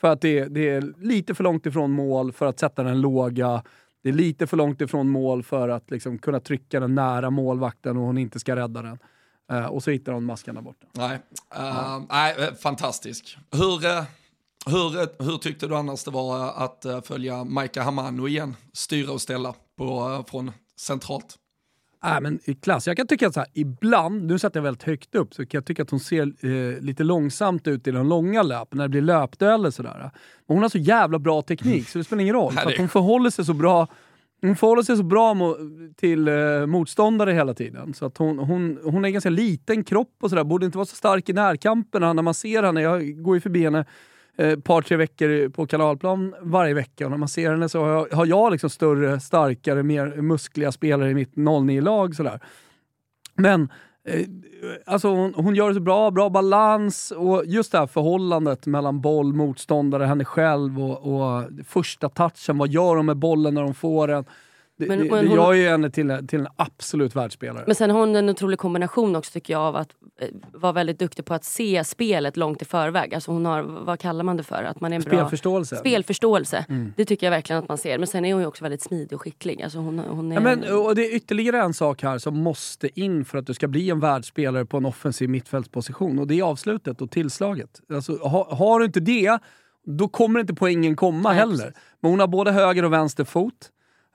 [0.00, 3.62] För att det, det är lite för långt ifrån mål för att sätta den låga.
[4.02, 7.96] Det är lite för långt ifrån mål för att liksom kunna trycka den nära målvakten
[7.96, 8.98] och hon inte ska rädda den.
[9.52, 10.86] Eh, och så hittar hon maskan där borta.
[10.92, 11.18] Nej,
[11.58, 13.38] uh, nej eh, fantastisk.
[13.50, 14.04] Hur, eh,
[14.66, 18.56] hur, eh, hur tyckte du annars det var eh, att eh, följa Maika Hamano igen,
[18.72, 21.36] styra och ställa på, eh, från centralt?
[22.04, 22.86] Nej, men i klass.
[22.86, 25.58] Jag kan tycka att så här, ibland, nu sätter jag väldigt högt upp, så kan
[25.58, 28.88] jag tycka att hon ser eh, lite långsamt ut i de långa löp, när det
[28.88, 29.98] blir löpdueller sådär.
[30.46, 32.52] Men hon har så jävla bra teknik så det spelar ingen roll.
[32.64, 33.88] För hon förhåller sig så bra
[34.42, 35.56] hon förhåller sig så bra
[35.96, 37.94] till eh, motståndare hela tiden.
[37.94, 40.44] Så att hon, hon, hon är ganska liten kropp och sådär.
[40.44, 42.82] Borde inte vara så stark i närkamperna när man ser henne.
[42.82, 43.84] Jag går ju förbi henne
[44.36, 47.04] ett par, tre veckor på kanalplan varje vecka.
[47.04, 50.72] Och när man ser henne så har jag, har jag liksom större, starkare, mer muskliga
[50.72, 52.14] spelare i mitt 09-lag.
[52.14, 52.40] Sådär.
[53.34, 53.68] Men
[54.04, 54.26] eh,
[54.86, 59.00] alltså hon, hon gör det så bra, bra balans och just det här förhållandet mellan
[59.00, 62.58] boll, motståndare, henne själv och, och första touchen.
[62.58, 64.24] Vad gör hon med bollen när de får den?
[64.80, 67.64] Det, Men- det, men hon- gör ju henne till, till en absolut världsspelare.
[67.66, 69.88] Men sen har hon en otrolig kombination också tycker jag av att
[70.20, 73.14] eh, vara väldigt duktig på att se spelet långt i förväg.
[73.14, 74.62] Alltså hon har, vad kallar man det för?
[74.62, 75.10] Att man är en bra...
[75.10, 75.76] Spelförståelse.
[75.76, 76.64] Spelförståelse.
[76.68, 76.92] Mm.
[76.96, 77.98] Det tycker jag verkligen att man ser.
[77.98, 79.62] Men sen är hon ju också väldigt smidig och skicklig.
[79.62, 80.36] Alltså hon, hon är...
[80.36, 83.54] Ja, men, och det är ytterligare en sak här som måste in för att du
[83.54, 87.80] ska bli en världsspelare på en offensiv mittfältsposition och det är avslutet och tillslaget.
[87.94, 89.38] Alltså, ha, har du inte det,
[89.86, 91.56] då kommer inte poängen komma Nej, heller.
[91.66, 91.80] precis.
[92.00, 93.70] Men hon har både höger och vänster fot.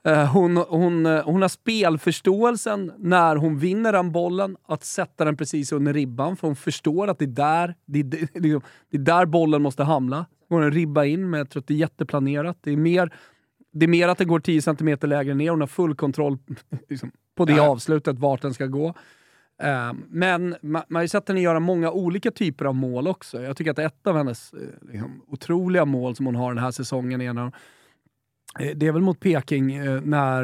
[0.06, 5.36] Eh, Hon, hon, eh, hon har spelförståelsen när hon vinner den bollen, att sätta den
[5.36, 6.36] precis under ribban.
[6.36, 9.82] För hon förstår att det är där, det det, liksom, det är där bollen måste
[9.82, 10.26] hamna.
[10.50, 12.58] Går en ribba in, men jag tror att det är jätteplanerat.
[12.60, 13.10] Det är mer,
[13.72, 15.50] det är mer att den går 10 cm lägre ner.
[15.50, 16.38] Hon har full kontroll
[16.88, 17.68] liksom, på det Ja.
[17.68, 18.86] avslutet, vart den ska gå.
[19.62, 23.42] Eh, men man, man har ju sett henne göra många olika typer av mål också.
[23.42, 24.54] Jag tycker att ett av hennes
[24.92, 27.52] liksom, otroliga mål som hon har den här säsongen är när Eh,
[28.58, 30.42] Det är väl mot Peking eh, när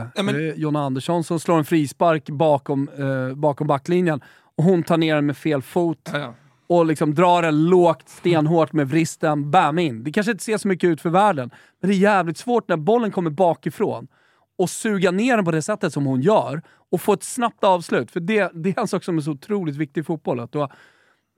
[0.00, 4.20] eh, Ja, men- är Jonna Andersson som slår en frispark bakom, eh, bakom backlinjen
[4.56, 6.34] och hon tar ner den med fel fot Ja, ja.
[6.66, 10.04] och liksom drar den lågt, stenhårt med vristen, bam in.
[10.04, 12.76] Det kanske inte ser så mycket ut för världen, men det är jävligt svårt när
[12.76, 14.08] bollen kommer bakifrån
[14.58, 18.10] och suga ner den på det sättet som hon gör och få ett snabbt avslut.
[18.10, 20.40] För det, det är en sak som är så otroligt viktig i fotboll.
[20.40, 20.72] Att du har,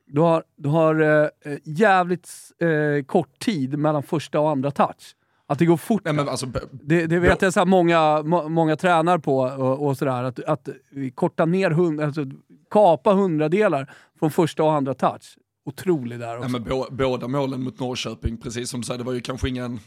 [0.06, 2.30] du har, du har eh, eh, jävligt
[2.60, 5.14] eh, kort tid mellan första och andra touch.
[5.50, 6.02] Att det går fort.
[6.04, 9.96] Nej, men alltså, Det, det vet jag så många, må, många tränar på och, och
[9.96, 10.22] sådär.
[10.22, 10.68] Att, att
[11.14, 12.24] korta ner, hund, alltså,
[12.70, 15.36] kapa hundradelar från första och andra touch.
[15.70, 16.44] Otrolig där också.
[16.44, 19.48] Ja, men bå, båda målen mot Norrköping, precis som du säger, det var ju kanske
[19.48, 19.80] ingen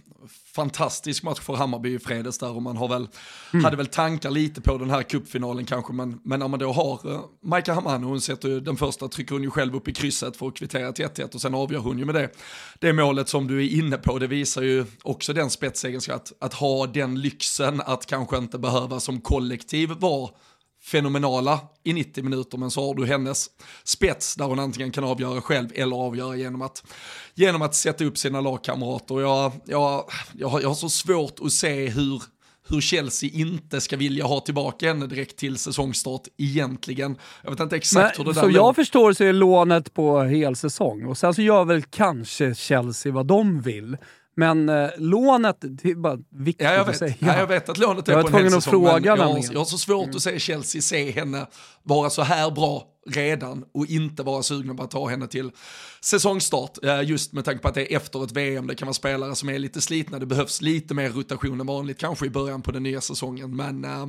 [0.56, 3.08] fantastisk match för Hammarby i fredags där och man har väl,
[3.54, 3.63] Mm.
[3.65, 7.08] hade väl tankar lite på den här cupfinalen kanske, men, men när man då har
[7.08, 10.38] uh, Maika Hamano, hon sätter ju den första, trycker hon ju själv upp i krysset
[10.38, 12.30] för att kvittera till 1-1 och sen avgör hon ju med det.
[12.80, 16.54] Det målet som du är inne på, det visar ju också den spetsegenskapen, att, att
[16.54, 20.30] ha den lyxen att kanske inte behöva som kollektiv vara
[20.84, 23.50] fenomenala i 90 minuter men så har du hennes
[23.84, 26.84] spets där hon antingen kan avgöra själv eller avgöra genom att,
[27.34, 29.22] genom att sätta upp sina lagkamrater.
[29.22, 32.24] Jag, jag, jag, har, jag har så svårt att se hur,
[32.69, 37.17] hur Chelsea inte ska vilja ha tillbaka henne direkt till säsongstart egentligen.
[37.43, 40.24] Jag vet inte exakt Men, hur det så där jag förstår så är lånet på
[40.24, 43.98] hel säsong och sen så gör väl kanske Chelsea vad de vill.
[44.36, 46.98] Men eh, lånet, det är bara viktigt Ja, jag att vet.
[46.98, 47.15] säga.
[47.19, 49.17] Ja, jag vet att lånet Jag är var på en hel att säsong, men jag,
[49.17, 51.48] har, jag har så svårt att se Chelsea se henne
[51.84, 55.52] vara så här bra redan och inte vara sugna på att ta henne till
[56.02, 56.78] säsongstart.
[57.04, 59.50] Just med tanke på att det är efter ett VM, det kan vara spelare som
[59.50, 62.84] är lite slitna, det behövs lite mer rotation än vanligt, kanske i början på den
[62.84, 63.56] nya säsongen.
[63.56, 64.06] Men äh,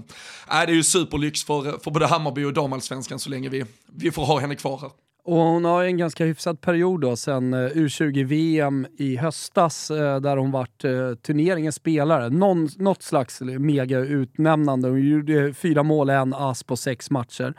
[0.49, 4.25] det är ju superlyx för, för både Hammarby och damallsvenskan så länge vi, vi får
[4.25, 4.91] ha henne kvar här.
[5.27, 10.37] Och hon har en ganska hyfsad period då sen eh, U20-VM i höstas eh, där
[10.37, 12.31] hon varit uh, eh, turneringens spelare.
[12.31, 14.89] Någon, något slags mega utnämnande.
[14.89, 17.55] Hon gjorde fyra mål, en ass på sex matcher.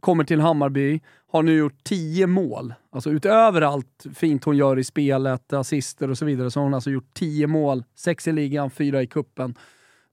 [0.00, 2.74] Kommer till Hammarby, har nu gjort tio mål.
[2.92, 6.74] Alltså utöver allt fint hon gör i spelet, assister och så vidare, så har hon
[6.74, 7.84] alltså gjort tio mål.
[7.96, 9.54] Sex i ligan, fyra i kuppen.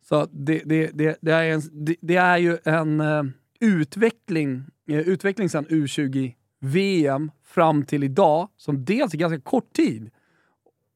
[0.10, 3.04] Så det, det, det, det, är, en, det, det är ju en
[3.60, 10.12] utveckling Eh, utveckling sedan U20-VM fram till idag, som dels är ganska kort tid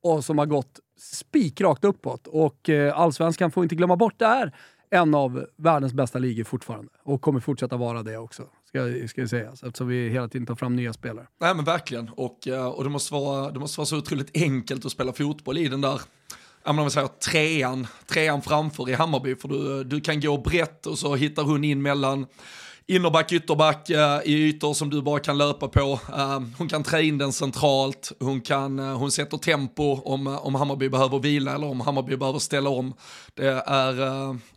[0.03, 2.27] och som har gått spikrakt uppåt.
[2.27, 4.55] Och eh, allsvenskan får inte glömma bort, det är
[4.89, 6.91] en av världens bästa ligor fortfarande.
[7.03, 9.63] Och kommer fortsätta vara det också, ska, ska sägas.
[9.63, 11.27] Eftersom vi hela tiden tar fram nya spelare.
[11.39, 14.85] Nej men verkligen, och, eh, och det, måste vara, det måste vara så otroligt enkelt
[14.85, 16.01] att spela fotboll i den där
[16.63, 20.85] ja, men om säger, trean, trean framför i Hammarby, för du, du kan gå brett
[20.85, 22.25] och så hittar hon in mellan
[22.87, 25.99] innerback, ytterback eh, i ytor som du bara kan löpa på.
[26.17, 30.45] Ehm, hon kan trä in den centralt, hon, kan, eh, hon sätter tempo om, eh,
[30.45, 32.93] om Hammarby behöver vila eller om Hammarby behöver ställa om.
[33.33, 33.93] Det är,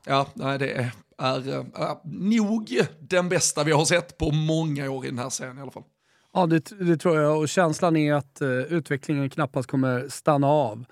[0.07, 5.09] ja, nej, det är, är nog den bästa vi har sett på många år i
[5.09, 5.85] den här serien i alla fall.
[6.35, 10.85] Ja, det, det tror jag och känslan är att utvecklingen knappast kommer stanna av.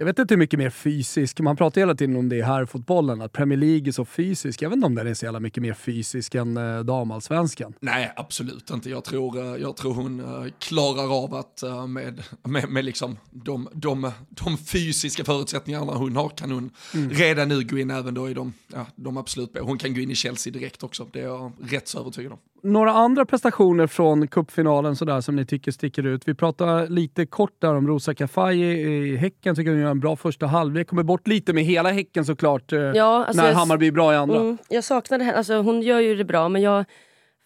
[0.00, 3.22] Jag vet inte hur mycket mer fysisk, man pratar hela tiden om det här fotbollen,
[3.22, 4.62] att Premier League är så fysisk.
[4.62, 7.74] Jag vet inte om den är så jävla mycket mer fysisk än eh, damallsvenskan.
[7.80, 8.90] Nej, absolut inte.
[8.90, 13.16] Jag tror, eh, jag tror hon eh, klarar av att eh, med, med, med liksom
[13.30, 17.10] de, de, de fysiska förutsättningarna hon har kan hon mm.
[17.10, 20.10] redan nu gå in även då i de, ja, de absolut Hon kan gå in
[20.10, 22.38] i Chelsea direkt också, det är jag rätt så övertygad om.
[22.62, 26.28] Några andra prestationer från cupfinalen sådär som ni tycker sticker ut.
[26.28, 28.64] Vi pratar lite kort där om Rosa Kafaji
[29.12, 30.88] i Häcken, tycker hon gör en bra första halvlek.
[30.88, 34.16] Kommer bort lite med hela Häcken såklart, eh, ja, alltså när Hammarby är bra i
[34.16, 34.36] andra.
[34.36, 36.84] Mm, jag saknade henne, alltså, hon gör ju det bra men jag,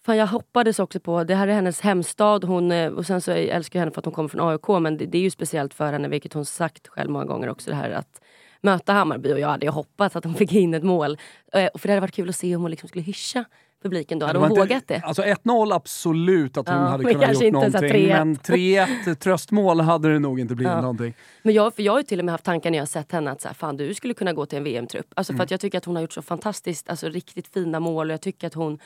[0.05, 3.31] fan, jag hoppades också på, det här är hennes hemstad hon, eh, och sen så
[3.31, 5.73] älskar jag henne för att hon kommer från AIK men det, det är ju speciellt
[5.73, 8.21] för henne, vilket hon sagt själv många gånger också, det här att
[8.61, 11.17] möta Hammarby och jag hade ju hoppats att hon fick in ett mål.
[11.53, 13.45] Eh, för det hade varit kul att se om hon liksom skulle hyscha
[13.85, 14.25] publiken då?
[14.25, 15.01] Hade hon vågat det?
[15.05, 18.07] Alltså 1-0 absolut att hon ja, hade kunnat gjort någonting.
[18.07, 20.81] Men 3-1 tröstmål hade det nog inte blivit ja.
[20.81, 21.13] någonting.
[21.43, 23.31] Men jag, för jag har ju till och med haft tankar när jag sett henne
[23.31, 25.07] att så här, fan, du skulle kunna gå till en VM-trupp.
[25.15, 25.37] Alltså mm.
[25.37, 28.13] för att jag tycker att hon har gjort så fantastiskt, alltså riktigt fina mål och
[28.13, 28.79] jag tycker att hon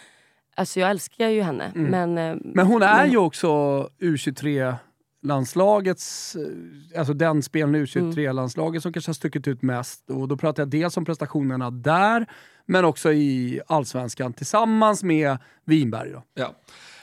[0.55, 1.71] Alltså jag älskar ju henne.
[1.75, 1.91] Mm.
[1.91, 3.11] Men, eh, men hon är men...
[3.11, 3.47] ju också
[3.99, 4.75] U23
[5.21, 8.81] landslagets, eh, alltså den spelaren i U23-landslaget mm.
[8.81, 10.09] som kanske har stuckit ut mest.
[10.09, 12.25] Och då pratar jag dels om prestationerna där,
[12.69, 16.11] men också i allsvenskan tillsammans med Winberg.
[16.11, 16.23] Då.
[16.33, 16.55] Ja.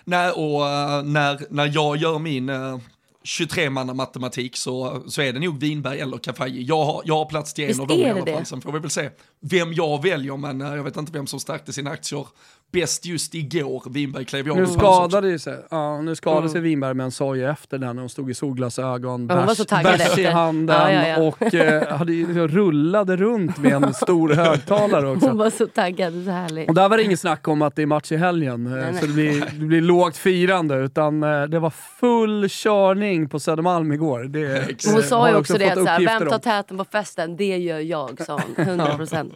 [0.05, 2.79] Nej, och uh, när, när jag gör min uh,
[3.25, 6.63] 23-manna matematik så, så är det nog Winberg eller Kafaji.
[6.63, 8.47] Jag har, jag har plats till en Visst av dem i alla fall.
[8.47, 11.41] Sen får vi väl se vem jag väljer, men uh, jag vet inte vem som
[11.41, 12.27] stärkte sina aktier
[12.73, 13.83] bäst just igår.
[13.91, 14.57] Winberg klev av.
[14.57, 16.53] Nu skadade sig, ja, nu skadade mm.
[16.53, 17.99] sig Winberg med en sorg efter den.
[17.99, 22.13] Hon stod i solglasögon, ja, bärs, bärs i handen ja, ja, och eh, hade,
[22.47, 25.29] rullade runt med en stor högtalare också.
[25.29, 26.69] Hon var så taggad, så härligt.
[26.69, 29.01] Och där var det inget snack om att det är match i helgen, eh, nej,
[29.01, 30.75] så det blir, det blir lågt firande.
[30.77, 34.25] Utan eh, det var full körning på Södermalm igår.
[34.25, 37.37] Det, hon sa ju också, också det, att, såhär, vem tar täten på festen?
[37.37, 38.67] Det gör jag, sa hon.
[38.81, 39.31] 100%.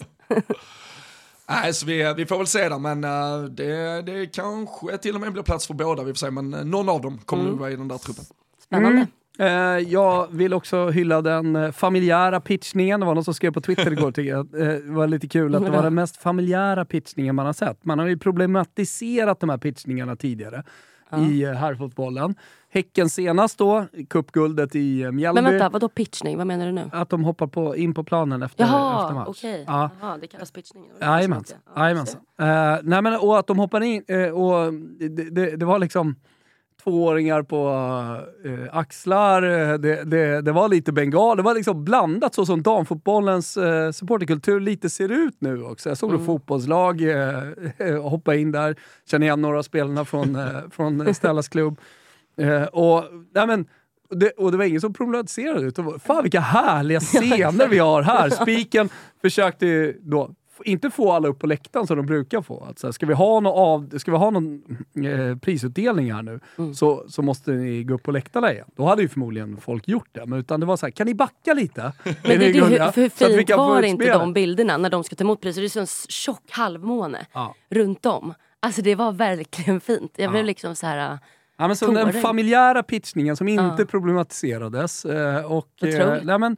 [1.51, 5.21] Nej, så vi, vi får väl se där, men uh, det, det kanske till och
[5.21, 7.53] med blir plats för båda, vi får se, men uh, någon av dem kommer mm.
[7.53, 8.25] nog vara i den där truppen.
[8.65, 9.07] Spännande.
[9.39, 9.77] Mm.
[9.79, 13.01] Uh, jag vill också hylla den familjära pitchningen.
[13.01, 14.47] Det var någon som skrev på Twitter igår, tycker jag.
[14.47, 17.85] det var lite kul att det var den mest familjära pitchningen man har sett.
[17.85, 20.65] Man har ju problematiserat de här pitchningarna tidigare
[21.11, 21.19] ja.
[21.19, 22.35] i herrfotbollen.
[22.73, 25.43] Häcken senast då, cupguldet i eh, Mjällby.
[25.43, 26.39] Men vänta, vadå pitchning?
[26.39, 26.91] Vad menar du nu?
[26.93, 29.29] Att de hoppar på, in på planen efter, Jaha, efter match.
[29.29, 29.65] Okay.
[29.67, 29.91] Ja.
[30.01, 30.91] Jaha, det kallas pitchning?
[31.01, 31.59] Jajamensan.
[31.77, 35.79] Ja, uh, nej men och att de hoppar in, uh, och det, det, det var
[35.79, 36.17] liksom
[36.85, 37.69] tvååringar på
[38.47, 39.43] uh, axlar,
[39.79, 44.61] det, det, det, var lite bengal, det var liksom blandat så som damfotbollens uh, supporterkultur
[44.61, 45.89] lite ser ut nu också.
[45.89, 46.27] Jag såg mm.
[46.27, 48.77] fotbollslag uh, hoppa in där,
[49.11, 51.81] känner igen några av spelarna från, uh, från Stellas klubb.
[52.41, 53.67] Eh, och, nej men,
[54.11, 55.99] det, och det var ingen som problematiserade det.
[55.99, 58.31] Fan vilka härliga scener vi har här!
[58.31, 58.89] Spiken
[59.23, 60.31] försökte då
[60.65, 62.65] inte få alla upp på läktaren som de brukar få.
[62.65, 64.63] Alltså, ska vi ha någon, av, ska vi ha någon
[65.05, 66.75] eh, prisutdelning här nu mm.
[66.75, 68.67] så, så måste ni gå upp på läktarna igen.
[68.77, 70.27] Då hade ju förmodligen folk gjort det.
[70.27, 71.93] Men utan det var så här, kan ni backa lite?
[72.05, 75.41] Men det, det, hur, hur fint var inte de bilderna när de ska ta emot
[75.41, 75.63] priset?
[75.63, 77.55] Det är så en tjock halvmåne ja.
[77.71, 78.35] runt om.
[78.61, 80.13] Alltså det var verkligen fint.
[80.17, 80.47] Jag blev ja.
[80.47, 81.19] liksom så här
[81.61, 83.85] Ja, men så den familjära pitchningen som inte ja.
[83.85, 85.05] problematiserades.
[85.05, 86.57] Eh, och, eh, nej, men,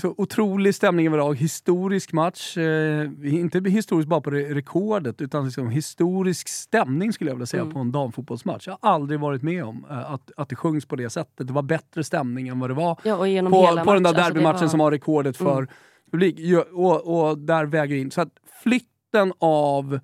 [0.00, 1.34] så otrolig stämning överlag.
[1.34, 2.56] Historisk match.
[2.56, 7.74] Eh, inte historisk bara på rekordet, utan liksom historisk stämning skulle jag vilja säga mm.
[7.74, 8.66] på en damfotbollsmatch.
[8.66, 11.46] Jag har aldrig varit med om eh, att, att det sjungs på det sättet.
[11.46, 14.46] Det var bättre stämning än vad det var ja, på, på den där alltså, derbymatchen
[14.46, 14.70] alltså var...
[14.70, 15.68] som har rekordet för mm.
[16.10, 16.40] publik.
[16.72, 18.10] Och, och där väger in.
[18.10, 20.00] Så att flytten av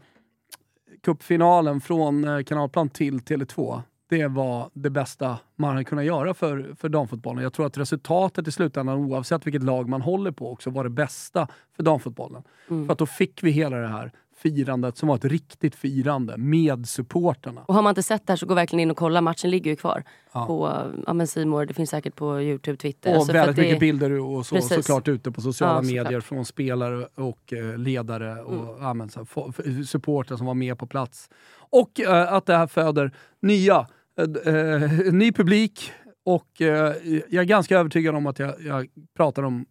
[1.03, 6.75] cupfinalen från eh, Kanalplan till Tele2, det var det bästa man hade kunnat göra för,
[6.79, 7.43] för damfotbollen.
[7.43, 10.91] Jag tror att resultatet i slutändan, oavsett vilket lag man håller på, också var det
[10.91, 12.43] bästa för damfotbollen.
[12.71, 12.87] Mm.
[12.87, 16.89] För att då fick vi hela det här firandet som var ett riktigt firande med
[16.89, 17.61] supporterna.
[17.67, 19.21] Och har man inte sett det här så gå verkligen in och kolla.
[19.21, 20.47] Matchen ligger ju kvar ja.
[20.47, 21.67] på ja, men Simor.
[21.67, 23.11] Det finns säkert på Youtube, Twitter.
[23.11, 23.81] Och alltså väldigt mycket det...
[23.81, 26.25] bilder och så, såklart ute på sociala ja, medier såklart.
[26.25, 29.85] från spelare och eh, ledare och mm.
[29.85, 31.31] supporter som var med på plats.
[31.71, 33.87] Och eh, att det här föder nya,
[34.21, 35.93] eh, eh ny publik
[36.25, 36.95] och eh,
[37.29, 39.67] jag är ganska övertygad om att jag, jag pratar om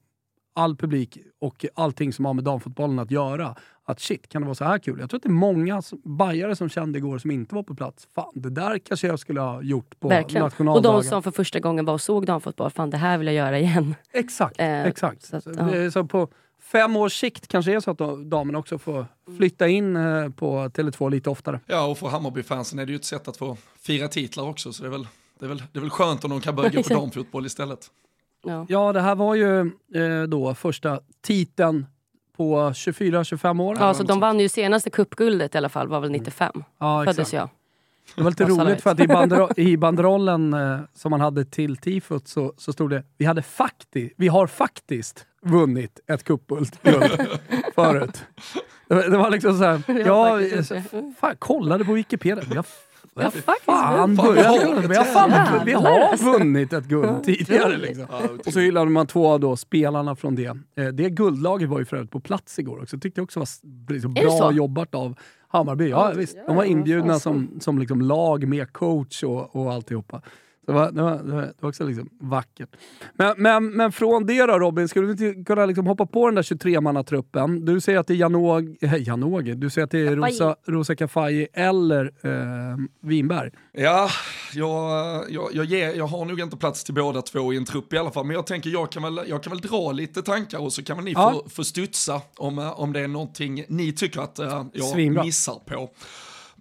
[0.59, 3.55] all publik och allting som har med damfotbollen att göra.
[3.85, 4.99] Att shit, kan det vara så här kul?
[4.99, 8.07] Jag tror att det är många bajare som kände igår som inte var på plats.
[8.15, 10.43] Fan, det där kanske jag skulle ha gjort på Verkligen.
[10.43, 10.95] nationaldagen.
[10.95, 13.35] Och de som för första gången var och såg damfotboll, fan det här vill jag
[13.35, 13.95] göra igen.
[14.11, 15.23] Exakt, eh, exakt.
[15.23, 15.91] Så, att, ja.
[15.91, 16.27] så på
[16.71, 19.05] fem års sikt kanske är så att damerna också får
[19.37, 21.59] flytta in eh, på Tele2 lite oftare.
[21.65, 24.83] Ja, och för Hammarby-fansen är det ju ett sätt att få fira titlar också, så
[24.83, 25.07] det är väl,
[25.39, 27.91] det är väl, det är väl skönt om de kan börja gå på damfotboll istället.
[28.43, 28.65] Ja.
[28.69, 29.59] ja, det här var ju
[29.95, 31.85] eh, då första titeln
[32.37, 33.77] på 24-25 år.
[33.79, 36.51] Ja, så de vann ju senaste cupguldet i alla fall, var väl 95.
[36.55, 36.65] Mm.
[36.79, 37.49] Ja, Föddes jag.
[38.15, 41.77] Det var lite roligt för att i, bandero i banderollen eh, som man hade till
[41.77, 46.75] tifot så, så stod det vi, hade fakti vi har faktiskt vunnit ett cupguld
[47.75, 48.23] förut.
[48.87, 50.81] Det, det, var liksom såhär, ja, så,
[51.19, 52.43] fan, kollade på Wikipedia.
[52.49, 52.65] Vi har
[53.15, 53.31] Ja,
[53.65, 57.77] fan, började, vi, har fan, vi har vunnit ett guld tidigare.
[57.77, 58.05] Liksom.
[58.45, 60.57] Och så hyllade man två av spelarna från det.
[60.75, 62.99] Eh, det guldlaget var ju för övrigt på plats igår också.
[62.99, 63.47] Tyckte jag också var
[63.93, 65.15] liksom bra jobbat av
[65.47, 65.89] Hammarby.
[65.89, 66.37] Ja, visst.
[66.47, 70.21] De var inbjudna som, som liksom lag med coach och, och alltihopa.
[70.69, 72.69] Det var, det, var, det var också liksom vackert.
[73.13, 76.35] Men, men, men från det då Robin, skulle vi inte kunna liksom hoppa på den
[76.35, 77.65] där 23-mannatruppen?
[77.65, 80.95] Du säger att det är Janog, äh, Janogy, du säger att det är Rosa, Rosa
[80.95, 83.51] Kafaji eller äh, Winberg.
[83.71, 84.09] Ja,
[84.53, 87.93] jag, jag, jag, ger, jag har nog inte plats till båda två i en trupp
[87.93, 90.59] i alla fall, men jag tänker jag kan väl, jag kan väl dra lite tankar
[90.59, 91.31] och så kan väl ni ja.
[91.43, 95.23] få, få studsa om, om det är någonting ni tycker att äh, jag Svinbra.
[95.23, 95.89] missar på.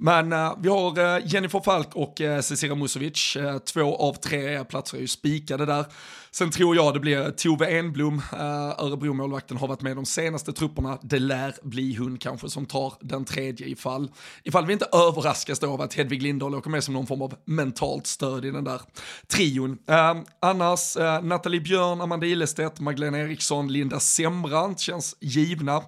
[0.00, 3.36] Men uh, vi har uh, Jennifer Falk och uh, Cecilia Musovic.
[3.36, 5.84] Uh, två av tre platser är ju spikade där.
[6.30, 8.40] Sen tror jag det blir Tove Enblom, uh,
[8.78, 10.98] Örebro-målvakten, har varit med de senaste trupperna.
[11.02, 14.10] Det lär bli hon kanske som tar den tredje ifall.
[14.44, 17.34] Ifall vi inte överraskas då av att Hedvig Lindahl åker med som någon form av
[17.44, 18.80] mentalt stöd i den där
[19.26, 19.70] trion.
[19.70, 25.82] Uh, annars, uh, Nathalie Björn, Amanda Ilestedt, Magdalena Eriksson, Linda Sembrant känns givna.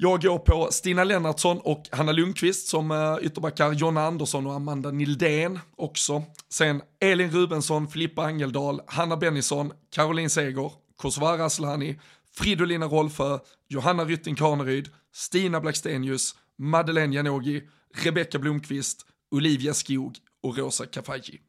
[0.00, 5.58] Jag går på Stina Lennartsson och Hanna Lundqvist som ytterbackar, Jonna Andersson och Amanda Nildén
[5.76, 6.22] också.
[6.48, 12.00] Sen Elin Rubensson, Filippa Angeldal, Hanna Bennison, Caroline Seger, Kosovare Aslani,
[12.34, 17.62] Fridolina Rolfö, Johanna Rytting Karneryd, Stina Blackstenius, Madeleine Janogy,
[18.04, 21.40] Rebecka Blomqvist, Olivia Skog och Rosa Kafaji.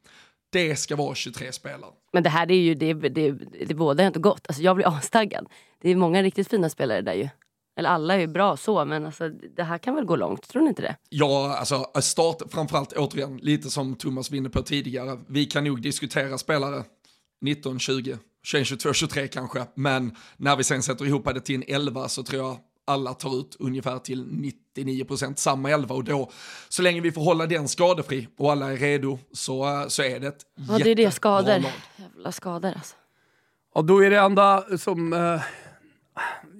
[0.52, 1.90] Det ska vara 23 spelare.
[2.12, 3.30] Men det här är ju, det, det,
[3.66, 4.46] det båda inte gott.
[4.48, 5.46] Alltså jag blir astaggad.
[5.82, 7.28] Det är många riktigt fina spelare där ju.
[7.80, 10.48] Eller alla är ju bra så, men alltså, det här kan väl gå långt?
[10.48, 10.96] Tror ni inte det?
[11.08, 15.18] Ja, alltså start, framförallt återigen, lite som Thomas var inne på tidigare.
[15.26, 16.84] Vi kan nog diskutera spelare
[17.40, 19.66] 19, 20, 21, 22, 23 kanske.
[19.74, 23.40] Men när vi sen sätter ihop det till en 11 så tror jag alla tar
[23.40, 24.24] ut ungefär till
[24.76, 26.30] 99% samma 11 och då,
[26.68, 30.26] så länge vi får hålla den skadefri och alla är redo så, så är det
[30.26, 31.64] ett Ja, det är det skador.
[31.96, 32.96] Jävla skador alltså.
[33.74, 35.42] Ja, då är det enda som eh,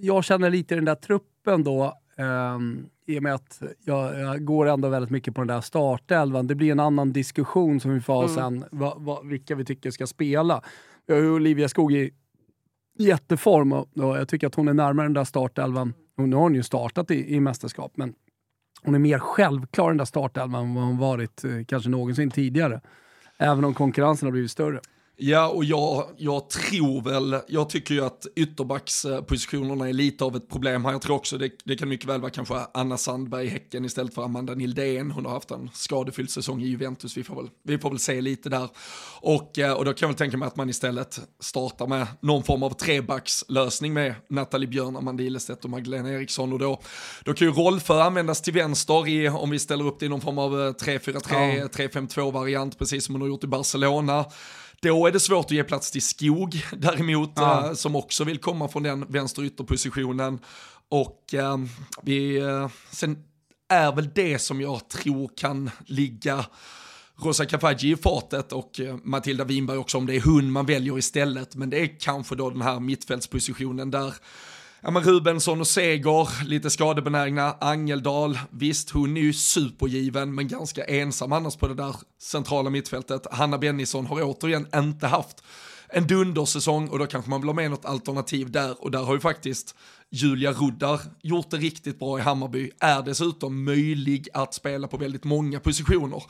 [0.01, 4.45] jag känner lite i den där truppen då, um, i och med att jag, jag,
[4.45, 6.47] går ändå väldigt mycket på den där startelvan.
[6.47, 8.35] Det blir en annan diskussion som vi får ha mm.
[8.35, 10.63] sen, va, va, vilka vi tycker ska spela.
[11.07, 12.11] Vi har ju Olivia Skog i
[12.99, 15.95] jätteform och, och jag tycker att hon är närmare den där startelvan.
[16.17, 18.15] Och nu har hon ju startat i, i mästerskap, men
[18.83, 22.81] hon är mer självklar den där startelvan än vad hon varit eh, kanske någonsin tidigare.
[23.39, 24.81] Även om konkurrensen har blivit större.
[25.23, 30.49] Ja, och jag, jag tror väl, jag tycker ju att ytterbackspositionerna är lite av ett
[30.49, 30.93] problem här.
[30.93, 34.15] Jag tror också det, det kan mycket väl vara kanske Anna Sandberg i Häcken istället
[34.15, 35.11] för Amanda Nildén.
[35.11, 38.21] Hon har haft en skadefylld säsong i Juventus, vi får väl, vi får väl se
[38.21, 38.69] lite där.
[39.21, 42.43] Och, eh, och då kan jag väl tänka mig att man istället startar med någon
[42.43, 46.53] form av trebackslösning med Nathalie Björn, Amanda Ilestedt och Magdalena Eriksson.
[46.53, 46.81] Och då,
[47.25, 50.21] då kan ju Rolfö användas till vänster i, om vi ställer upp det i någon
[50.21, 51.67] form av 3-4-3, ja.
[51.67, 54.25] 3-5-2 variant, precis som hon har gjort i Barcelona.
[54.83, 57.67] Då är det svårt att ge plats till Skog däremot, ja.
[57.67, 60.39] äh, som också vill komma från den vänster ytterpositionen.
[60.89, 61.57] Och äh,
[62.03, 63.19] vi, äh, sen
[63.69, 66.45] är väl det som jag tror kan ligga
[67.17, 71.57] Rosa Kafaji i fatet och Matilda Winberg också om det är hon man väljer istället.
[71.57, 74.15] Men det är kanske då den här mittfältspositionen där
[74.81, 80.85] ja, men Rubensson och Seger, lite skadebenägna, Angeldal, visst hon är ju supergiven men ganska
[80.85, 83.27] ensam annars på det där centrala mittfältet.
[83.31, 85.45] Hanna Bennison har återigen inte haft
[85.89, 89.15] en dundersäsong och då kanske man vill ha med något alternativ där och där har
[89.15, 89.75] ju faktiskt
[90.11, 95.25] Julia Ruddar gjort det riktigt bra i Hammarby, är dessutom möjlig att spela på väldigt
[95.25, 96.23] många positioner.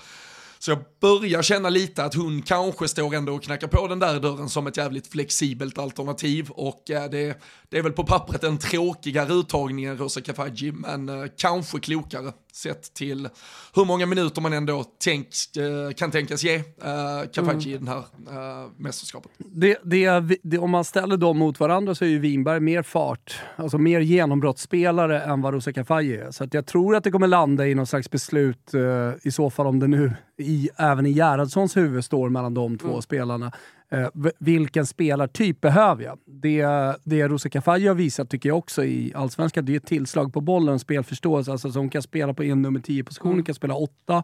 [0.63, 4.21] Så jag börjar känna lite att hon kanske står ändå och knackar på den där
[4.21, 6.51] dörren som ett jävligt flexibelt alternativ.
[6.51, 11.09] Och eh, det, det är väl på pappret en tråkigare uttagning än Rosa Kafaji men
[11.09, 13.29] eh, kanske klokare sett till
[13.75, 16.63] hur många minuter man ändå tänk, eh, kan tänkas ge
[17.33, 17.75] Kafaji mm.
[17.75, 18.03] i den här
[18.83, 19.31] mästerskapet.
[19.39, 23.41] Det, det, det, om man ställer dem mot varandra så är ju Winberg mer fart,
[23.57, 26.31] alltså mer genombrottsspelare än vad Rosa Kafaji är.
[26.31, 28.73] Så att jag tror att det kommer landa i någon slags beslut,
[29.23, 32.89] i så fall om det nu i, även i Gerhardssons huvud står mellan de två
[32.89, 33.03] mm.
[33.03, 33.53] spelarna.
[33.93, 36.19] Eh, vilken spelartyp behöver jag?
[36.27, 36.67] Det,
[37.05, 40.41] det Rosa Kafaji har visat tycker jag också i Allsvenskan, det är ett tillslag på
[40.41, 41.53] bollen, spelförståelse.
[41.53, 43.39] Alltså, så hon kan spela på en nummer 10-position, mm.
[43.39, 44.23] hon kan spela åtta.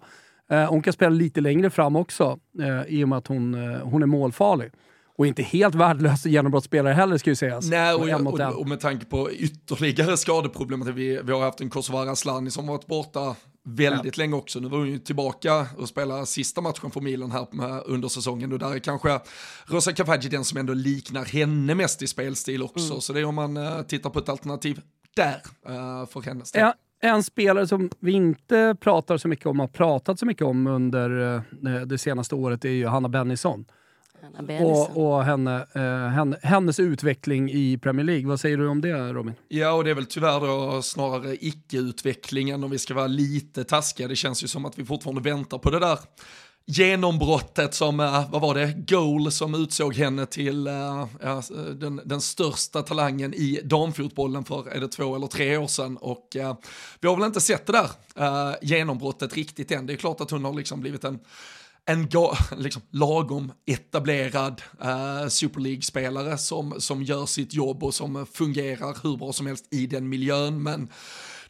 [0.50, 4.02] Eh, hon kan spela lite längre fram också, eh, i och med att hon, hon
[4.02, 4.70] är målfarlig.
[5.18, 7.70] Och inte helt värdelös genombrottsspelare heller ska ju sägas.
[7.70, 12.10] Nej, och, och, och, med tanke på ytterligare skadeproblematik, vi, vi har haft en Kosovare
[12.10, 13.36] Asllani som varit borta
[13.66, 14.22] väldigt ja.
[14.22, 14.60] länge också.
[14.60, 17.46] Nu var hon ju tillbaka och spelade sista matchen för Milan här
[17.86, 19.20] under säsongen och där är kanske
[19.66, 22.90] Rosa Kafaji den som ändå liknar henne mest i spelstil också.
[22.90, 23.00] Mm.
[23.00, 24.80] Så det är om man uh, tittar på ett alternativ
[25.16, 26.62] där uh, för hennes del.
[26.62, 26.74] Ja.
[27.00, 31.10] En spelare som vi inte pratar så mycket om, har pratat så mycket om under
[31.10, 31.40] uh,
[31.86, 33.64] det senaste året är ju Hanna Bennison.
[34.60, 38.26] Och, och henne, eh, henne, hennes utveckling i Premier League.
[38.26, 39.34] Vad säger du om det Robin?
[39.48, 44.08] Ja, och det är väl tyvärr då snarare icke-utvecklingen om vi ska vara lite taskiga.
[44.08, 45.98] Det känns ju som att vi fortfarande väntar på det där
[46.66, 51.40] genombrottet som, uh, vad var det, Goal som utsåg henne till uh, uh,
[51.74, 56.28] den, den största talangen i damfotbollen för, är det två eller tre år sedan och
[57.00, 59.86] vi har väl inte sett det där genombrottet riktigt än.
[59.86, 61.18] Det är klart att hon har liksom blivit en
[61.86, 62.08] en
[62.56, 69.16] liksom, lagom etablerad eh, Super League-spelare som, som gör sitt jobb och som fungerar hur
[69.16, 70.62] bra som helst i den miljön.
[70.62, 70.88] Men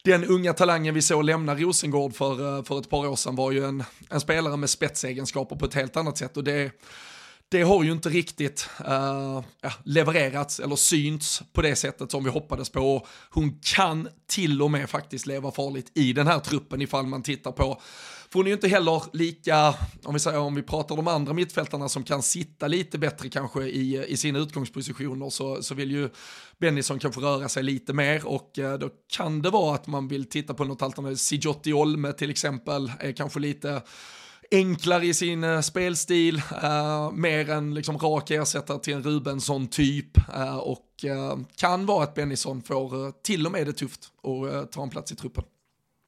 [0.05, 3.53] den unga talangen vi såg lämna Rosengård för, eh, för ett par år sedan var
[3.53, 6.37] ju en, en spelare med spetsegenskaper på ett helt annat sätt.
[6.37, 6.73] Och det,
[7.49, 9.43] det har ju inte riktigt uh,
[9.85, 13.07] levererats eller synts på det sättet som vi hoppades på.
[13.31, 17.53] Hon kan till och med faktiskt leva farligt i den här truppen ifall man tittar
[17.53, 17.81] på
[18.37, 19.75] hon är ju inte heller lika,
[20.05, 23.63] om vi säger om vi pratar de andra mittfältarna som kan sitta lite bättre kanske
[23.63, 26.11] i, i sina utgångspositioner så, så vill ju
[26.59, 30.29] Bennison kanske röra sig lite mer och eh, då kan det vara att man vill
[30.29, 31.17] titta på något alternativ.
[31.17, 33.83] Sigiotti Olme till exempel är kanske lite
[34.51, 40.19] enklare i sin eh, spelstil, uh, mer en liksom rak ersättare till en Rubensson typ
[40.37, 41.05] uh, och
[41.57, 45.17] kan vara att Bennison får till och med det tufft och ta en plats i
[45.17, 45.45] truppen.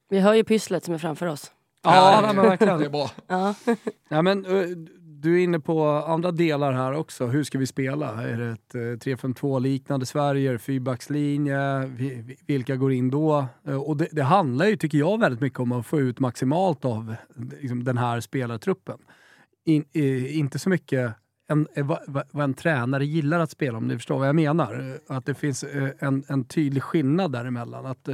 [0.09, 1.51] Vi hör ju pysslet som är framför oss.
[1.83, 2.79] Ja, ja men verkligen.
[2.79, 3.11] Det är bra.
[3.27, 3.55] Ja.
[4.09, 4.45] ja, men,
[5.21, 7.27] du är inne på andra delar här också.
[7.27, 8.23] Hur ska vi spela?
[8.23, 10.59] Är det ett 3-5-2-liknande Sverige?
[10.59, 11.91] Fyrbackslinje?
[12.47, 13.45] Vilka går in då?
[13.85, 17.15] Och det, det, handlar ju, tycker jag, väldigt mycket om att få ut maximalt av
[17.61, 18.97] liksom, den här spelartruppen.
[19.65, 19.85] In,
[20.29, 21.13] inte så mycket
[21.47, 24.99] en, vad, vad en tränare gillar att spela, om ni förstår vad jag menar.
[25.07, 25.65] Att det finns
[25.99, 27.85] en, en tydlig skillnad däremellan.
[27.85, 28.09] Att,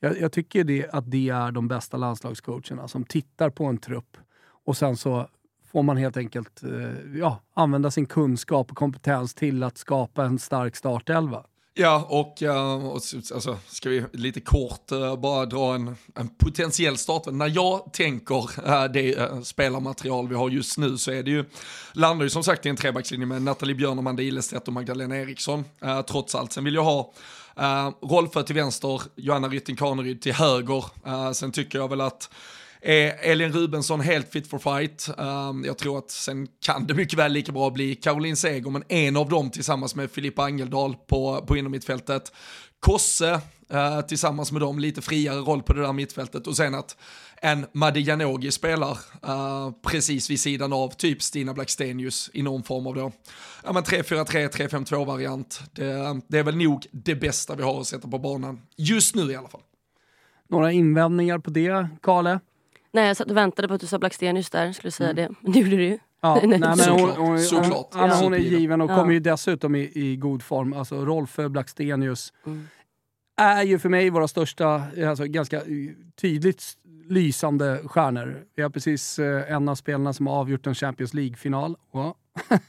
[0.00, 4.16] jag, jag tycker det, att det är de bästa landslagscoacherna som tittar på en trupp
[4.64, 5.28] och sen så
[5.72, 10.38] får man helt enkelt eh, ja, använda sin kunskap och kompetens till att skapa en
[10.38, 11.44] stark startelva.
[11.78, 16.96] Ja, och, eh, och alltså, ska vi lite kort eh, bara dra en, en potentiell
[16.96, 17.22] start.
[17.26, 21.44] När jag tänker eh, det spelarmaterial vi har just nu så är det ju,
[21.92, 25.64] landar ju som sagt i en trebackslinje med Nathalie Björn, Amanda Ilestedt och Magdalena Eriksson.
[26.08, 27.12] trots allt, sen vill jag ha
[27.60, 30.84] Uh, Rolfö till vänster, Johanna Rytting Kaneryd till höger.
[31.06, 32.30] Uh, sen tycker jag väl att
[32.80, 35.08] är Elin Rubensson helt fit for fight?
[35.18, 38.84] Um, jag tror att sen kan det mycket väl lika bra bli Caroline Seger, men
[38.88, 42.32] en av dem tillsammans med Filippa Angeldal på, på innermittfältet.
[42.80, 43.40] Kosse
[43.74, 46.96] uh, tillsammans med dem, lite friare roll på det där mittfältet och sen att
[47.42, 48.98] en Madi Janogy spelar
[49.28, 53.12] uh, precis vid sidan av typ Stina Blackstenius i någon form av då.
[53.64, 55.60] Ja men 3-4-3, 3-5-2 variant.
[55.72, 58.60] Det, det, är väl nog det bästa vi har att sätta på banan.
[58.76, 59.62] Just nu i alla fall.
[60.48, 62.40] Några invändningar på det, Kale?
[62.92, 65.22] Nej, jag satt och väntade på att du sa Blackstenius där, skulle säga mm.
[65.22, 65.34] det.
[65.40, 65.98] Men det gjorde du ju.
[66.20, 67.88] Ja, nej, men hon, hon, Såklart.
[67.92, 68.96] Hon, hon, hon är given och ja.
[68.96, 70.72] kommer ju dessutom i, i god form.
[70.72, 72.68] Alltså Rolfö Blackstenius mm
[73.36, 75.64] är ju för mig våra största, alltså ganska eh,
[76.20, 76.76] tydligt
[77.08, 78.44] lysande stjärnor.
[78.54, 81.76] Vi har precis eh, en av spelarna som har avgjort en Champions League-final.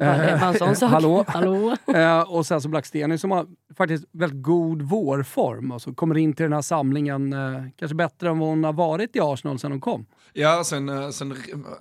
[0.00, 0.90] En sån sak.
[0.90, 1.24] Hallå?
[1.28, 1.76] Hallå?
[1.94, 3.46] Eh, och sen så Blackstenius som har
[3.76, 8.28] faktiskt väldigt god vårform och så kommer in till den här samlingen eh, kanske bättre
[8.30, 10.06] än vad hon har varit i Arsenal sen hon kom.
[10.32, 11.36] Ja, sen, eh, sen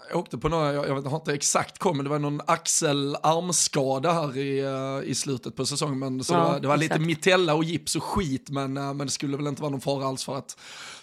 [0.09, 2.41] jag åkte på några, jag, jag vet, har inte exakt kommit, men det var någon
[2.47, 4.59] axel-armskada här i,
[5.03, 5.99] eh, i slutet på säsongen.
[5.99, 8.93] Men, så Ja, det var, det var lite mitella och gips och skit, men, eh,
[8.93, 10.57] men det skulle väl inte vara någon fara alls för att,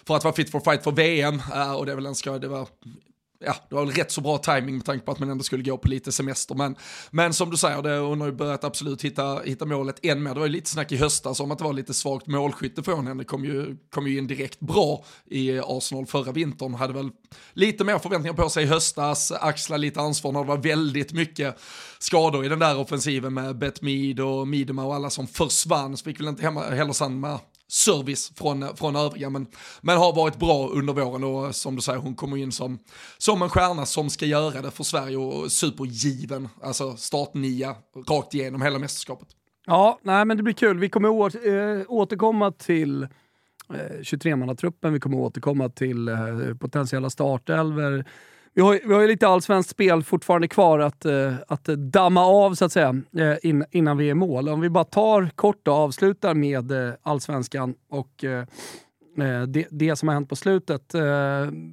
[0.07, 1.41] för att vara fit for fight för VM.
[1.53, 2.67] eh, Och det är väl en skada, det var
[3.39, 5.63] ja, det var väl rätt så bra timing med tanke på att man ändå skulle
[5.63, 6.55] gå på lite semester.
[6.55, 6.75] Men,
[7.11, 10.33] men som du säger, det, hon har ju börjat absolut hitta, hitta målet än mer.
[10.33, 13.07] Det var ju lite snack i höstas om att det var lite svagt målskytte från
[13.07, 13.21] henne.
[13.21, 16.73] Det kom ju, kom ju in direkt bra i Arsenal förra vintern.
[16.73, 17.09] Hade väl
[17.53, 21.59] lite mer förväntningar på sig i höstas, axla lite ansvar när det var väldigt mycket
[21.99, 25.97] skador i den där offensiven med Bet Mead och Midema och alla som försvann.
[25.97, 27.39] Så fick väl inte hemma, heller samma
[27.69, 29.47] service från, från övriga, men,
[29.81, 32.79] men har varit bra under våren och som du säger, hon kommer in som,
[33.17, 37.75] som en stjärna som ska göra det för Sverige och supergiven, alltså startnia
[38.09, 39.27] rakt igenom hela mästerskapet.
[39.65, 40.79] Ja, nej men det blir kul.
[40.79, 46.15] Vi kommer åter, äh, återkomma till eh, 23-mannatruppen, vi kommer återkomma till eh,
[46.59, 48.05] potentiella startelver.
[48.53, 52.21] Vi har, ju- vi har ju lite allsvenskt spel fortfarande kvar att, eh, att damma
[52.25, 54.49] av så att säga eh, in, innan vi är i mål.
[54.49, 58.25] Om vi bara tar kort och avslutar med eh, allsvenskan och
[59.47, 60.93] det, det som har hänt på slutet.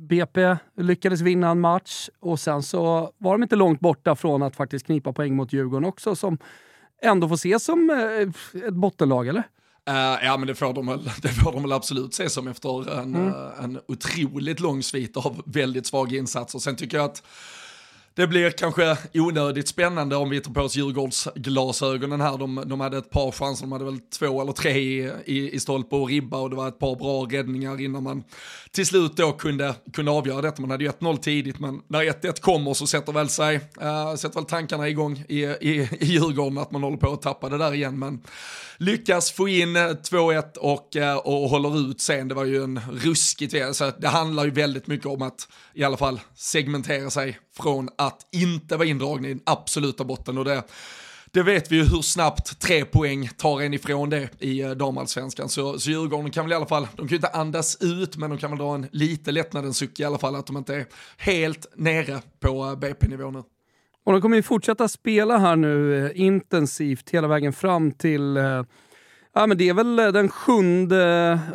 [0.09, 4.57] BP lyckades vinna en match och sen så var de inte långt borta från att
[4.57, 6.39] faktiskt knipa poäng mot Djurgården också som
[7.03, 7.91] ändå får ses som
[8.69, 9.43] ett bottenlag, eller?
[9.89, 10.87] Eh, ja men det får, de
[11.23, 15.43] det får de väl absolut se som efter en, eh, en otroligt lång svit av
[15.47, 16.59] väldigt svaga insatser.
[16.59, 17.23] Sen tycker jag att
[18.17, 22.39] det blir kanske onödigt spännande om vi tar på oss Djurgårdsglasögonen här.
[22.39, 25.61] De, de hade ett par chanser, de hade väl två eller tre i, i, i
[25.61, 28.25] stolpe och ribba och det var ett par bra räddningar innan man
[28.71, 30.61] till slut då kunde, kunde avgöra detta.
[30.63, 34.35] Man hade ju 1-0 tidigt men när 1-1 kommer så sätter väl sig, äh, sätter
[34.35, 37.75] väl tankarna igång i, i, i Djurgården att man håller på att tappa det där
[37.75, 37.99] igen.
[37.99, 38.23] Men
[38.77, 42.29] lyckas få in eh, 2-1 och, eh, och håller ut sen.
[42.29, 45.97] Det var ju en ruskigt, så det handlar ju väldigt mycket om att i alla
[45.97, 50.63] fall segmentera sig från att inte vara indragna i den absoluta botten och det
[51.37, 55.49] det vet vi ju hur snabbt tre poäng tar en ifrån det i eh, damallsvenskan.
[55.49, 58.31] Så, så Djurgården kan väl i alla fall, de kan ju inte andas ut, men
[58.31, 60.87] de kan väl dra en lite lättnadens suck i alla fall att de inte är
[61.17, 63.43] helt nere på eh, BP-nivå nu.
[64.05, 68.63] Och de kommer ju fortsätta spela här nu eh, intensivt hela vägen fram till eh,
[69.39, 70.53] Ja, men det är väl eh, den 7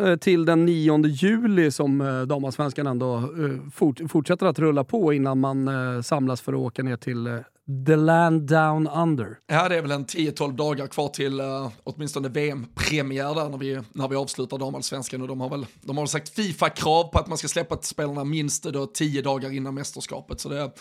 [0.07, 3.29] eh, till den 9 juli som eh, damallsvenskan ändå
[3.73, 5.69] fort, fortsätter att rulla på innan man
[6.03, 7.39] samlas för att åka ner till
[7.87, 9.37] the land down under.
[9.47, 13.79] Ja, det är väl en 10-12 dagar kvar till uh, åtminstone VM-premiär där när vi,
[13.93, 17.27] när vi avslutar damallsvenskan och de har väl de har väl sagt Fifa-krav på att
[17.27, 20.39] man ska släppa till spelarna minst då 10 dagar innan mästerskapet.
[20.39, 20.71] Så det,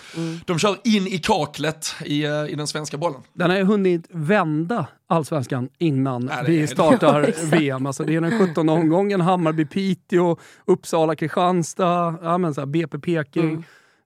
[0.47, 3.21] de kör in i kaklet i, uh, i den svenska bollen.
[3.33, 7.87] Den har ju hunnit vända allsvenskan innan det är- vi startar VM.
[7.87, 10.37] Alltså det är den 17 omgången, Hammarby-Piteå,
[10.67, 13.53] Uppsala-Kristianstad, ja, BP-Peking.
[13.55, 13.61] Eh,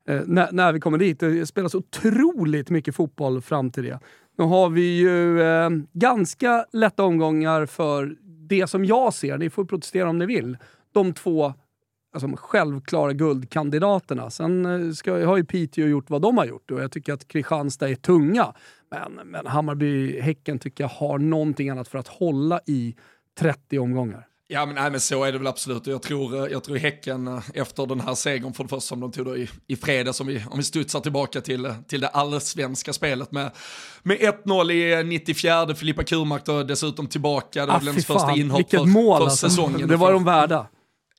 [0.09, 4.01] Eh, när, när vi kommer dit, det spelas otroligt mycket fotboll fram till det.
[4.39, 8.17] Nu har vi ju eh, ganska lätta omgångar för
[8.49, 10.57] det som jag ser, ni får protestera om ni vill,
[10.93, 11.55] de två
[12.15, 14.31] alltså, självklara guldkandidaterna.
[14.31, 17.29] Sen eh, ska, har ju Piteå gjort vad de har gjort och jag tycker att
[17.29, 18.55] Kristianstad är tunga.
[18.91, 22.97] Men, men Hammarby-Häcken tycker jag har någonting annat för att hålla i
[23.39, 24.27] 30 omgångar.
[24.47, 25.87] Ja men, nej, men så är det väl absolut.
[25.87, 29.01] Jag tror, eh, jag tror Häcken eh, efter den här segern för det första som
[29.01, 32.01] de tog då i, i fredags, om vi, om vi studsar tillbaka till, eh, till
[32.01, 33.51] det allsvenska spelet med,
[34.03, 38.59] med 1-0 i 94, Filippa Kurmark då dessutom tillbaka, det var Ah, hennes första inhopp
[38.59, 39.49] vilket för, mål för alltså.
[39.49, 39.89] säsongen.
[39.89, 40.67] Det var de värda.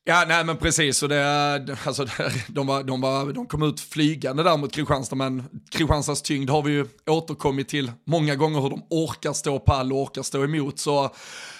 [0.07, 1.03] Ja, nej men precis.
[1.03, 2.05] Och det, alltså,
[2.47, 6.61] de, var, de, var, de kom ut flygande där mot Kristianstad, men Kristianstads tyngd har
[6.61, 10.79] vi ju återkommit till många gånger hur de orkar stå pall och orkar stå emot.
[10.79, 11.11] Så,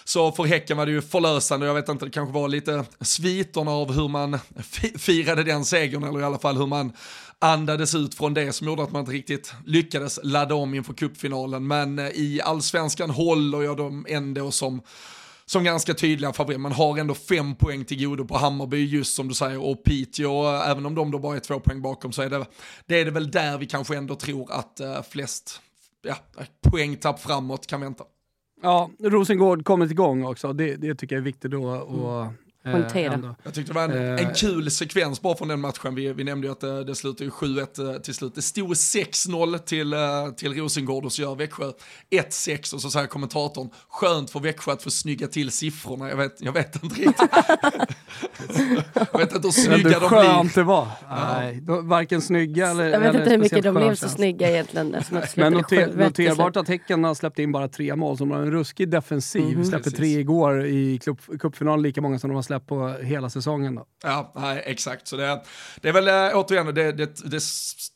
[0.08, 1.66] så för Häcken var det ju förlösande.
[1.66, 4.40] Jag vet inte, det kanske var lite sviterna av hur man
[4.98, 6.94] firade den segern, eller i alla fall hur man
[7.40, 11.68] andades ut från det som gjorde att man inte riktigt lyckades ladda om inför cupfinalen.
[11.68, 14.82] Men eh, i allsvenskan håller jag dem ändå som
[15.46, 16.60] som ganska tydliga favoriter.
[16.60, 20.48] Man har ändå fem poäng till godo på Hammarby, just som du säger, och Piteå,
[20.48, 22.46] även om de då bara är två poäng bakom, så är det,
[22.86, 25.62] det är det väl där vi kanske ändå tror att uh, flest
[26.02, 26.16] ja,
[26.62, 28.04] poängtapp framåt kan vänta.
[28.66, 30.54] Ja, Rosengård kommit igång också.
[30.54, 31.64] Det, det tycker jag är viktigt då.
[31.66, 32.28] Och,
[32.72, 33.14] Poängtera.
[33.14, 33.36] ändå.
[33.44, 34.28] Jag tyckte det var en, Eh.
[34.28, 35.96] en kul sekvens bara från den matchen.
[35.96, 38.36] Vi, vi nämnde ju att det, det slutade ju 7-1 eh, till slut.
[38.36, 40.00] Det stod 6-0 till, eh,
[40.38, 41.72] till Rosengård och så gör Växjö
[42.12, 46.10] 1-6 och så säger kommentatorn, skönt för Växjö att få snygga till siffrorna.
[46.10, 47.22] Jag vet, jag vet inte riktigt.
[49.12, 50.08] jag vet inte hur snygga de blir.
[50.10, 50.88] skönt det var.
[51.10, 54.12] Nej, de, varken snygga eller Jag vet eller inte hur mycket de blev så känns.
[54.14, 54.96] snygga egentligen.
[55.36, 58.38] Men noter, 7-1 till noterbart att Häcken har släppt in bara tre mål, som har
[58.40, 59.64] en ruskig defensiv.
[59.64, 59.94] Släppte Precis.
[59.94, 63.76] tre igår i cup, cupfinalen, lika många som de har släppt på hela säsongen.
[63.76, 63.86] Då.
[64.04, 65.08] Ja, nej, exakt.
[65.08, 65.42] Så det,
[65.82, 67.42] det är väl äh, återigen, det, det, det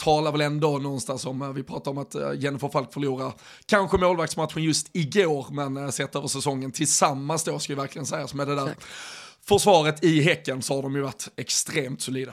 [0.03, 3.33] talar väl ändå någonstans om, äh, vi pratar om att äh, Jennifer Falk förlorar
[3.65, 8.47] kanske målvaktsmatchen just igår, men sett över säsongen tillsammans då ska ju verkligen sägas med
[8.47, 8.69] det där
[9.49, 12.31] försvaret i Häcken så har de ju varit extremt solida.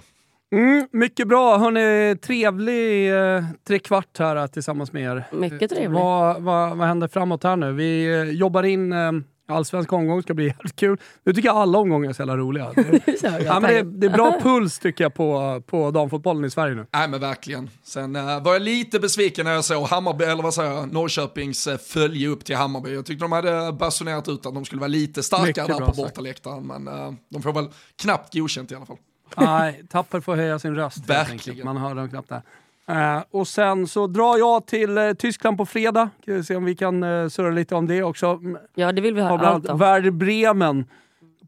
[0.52, 2.16] Mm, mycket bra, hörni.
[2.16, 5.24] Trevlig eh, trekvart här eh, tillsammans med er.
[5.32, 5.90] Mycket trevligt.
[5.90, 7.72] Vad, vad, vad händer framåt här nu?
[7.72, 9.12] Vi eh, jobbar in eh,
[9.46, 10.98] allsvensk omgång, ska bli jävligt kul.
[11.24, 12.72] Nu tycker jag alla omgångar är så jävla roliga.
[12.76, 16.74] Det, ja, men det, det är bra puls tycker jag på, på damfotbollen i Sverige
[16.74, 16.86] nu.
[16.92, 17.70] Nej men verkligen.
[17.82, 21.66] Sen äh, var jag lite besviken när jag såg Hammarby, eller vad säger jag, Norrköpings
[21.66, 22.94] äh, följe upp till Hammarby.
[22.94, 26.66] Jag tyckte de hade basunerat ut att de skulle vara lite starkare där på bortaläktaren,
[26.66, 28.98] men äh, de får väl knappt godkänt i alla fall.
[29.36, 31.06] Nej, Tapper får höja sin röst.
[31.06, 31.64] Verkligen.
[31.64, 32.42] Man hör dem knappt där.
[32.88, 36.10] Eh, och sen så drar jag till eh, Tyskland på fredag.
[36.22, 38.26] Ska vi se om vi kan uh, surra lite om det också.
[38.26, 39.78] Mm, Ja, det vill vi höra allt om.
[39.78, 40.84] Werder Bremen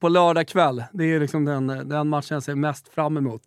[0.01, 0.84] på lördag kväll.
[0.93, 3.43] Det är liksom den, den matchen jag ser mest fram emot.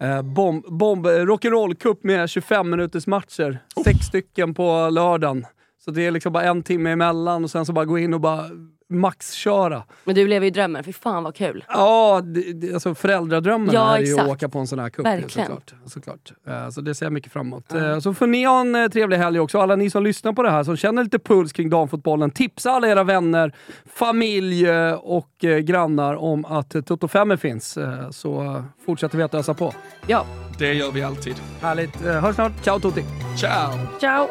[0.00, 3.58] Eh, bomb, bomb, rock'n'roll cup med 25 minuters matcher.
[3.84, 5.46] Sex stycken på lördagen.
[5.84, 8.20] Så det är liksom bara en timme emellan och sen så bara gå in och
[8.20, 8.44] bara
[8.90, 9.82] maxköra.
[10.04, 11.64] Men du lever ju drömmen, fy fan vad kul.
[11.68, 15.06] Ja, det, det, alltså föräldradrömmen Ja, är ju att åka på en sån här cup.
[15.06, 15.46] Verkligen.
[15.48, 15.74] Såklart.
[15.86, 16.32] såklart.
[16.46, 17.72] Eh, Så det ser jag mycket fram emot.
[17.74, 19.58] Eh, Så får ni ha en eh, trevlig helg också.
[19.58, 22.30] Alla ni som lyssnar på det här, som känner lite puls kring damfotbollen.
[22.30, 23.52] Tipsa alla era vänner,
[23.94, 25.30] familj och
[25.62, 27.78] grannar om att Toto 5 finns.
[28.10, 29.72] Så fortsätter vi att ösa på.
[30.06, 30.26] Ja,
[30.58, 31.34] Det gör vi alltid.
[31.60, 31.96] Härligt.
[32.00, 32.64] Hörs snart.
[32.64, 33.04] Ciao Tutti!
[33.40, 33.72] Ciao!
[34.00, 34.28] ciao!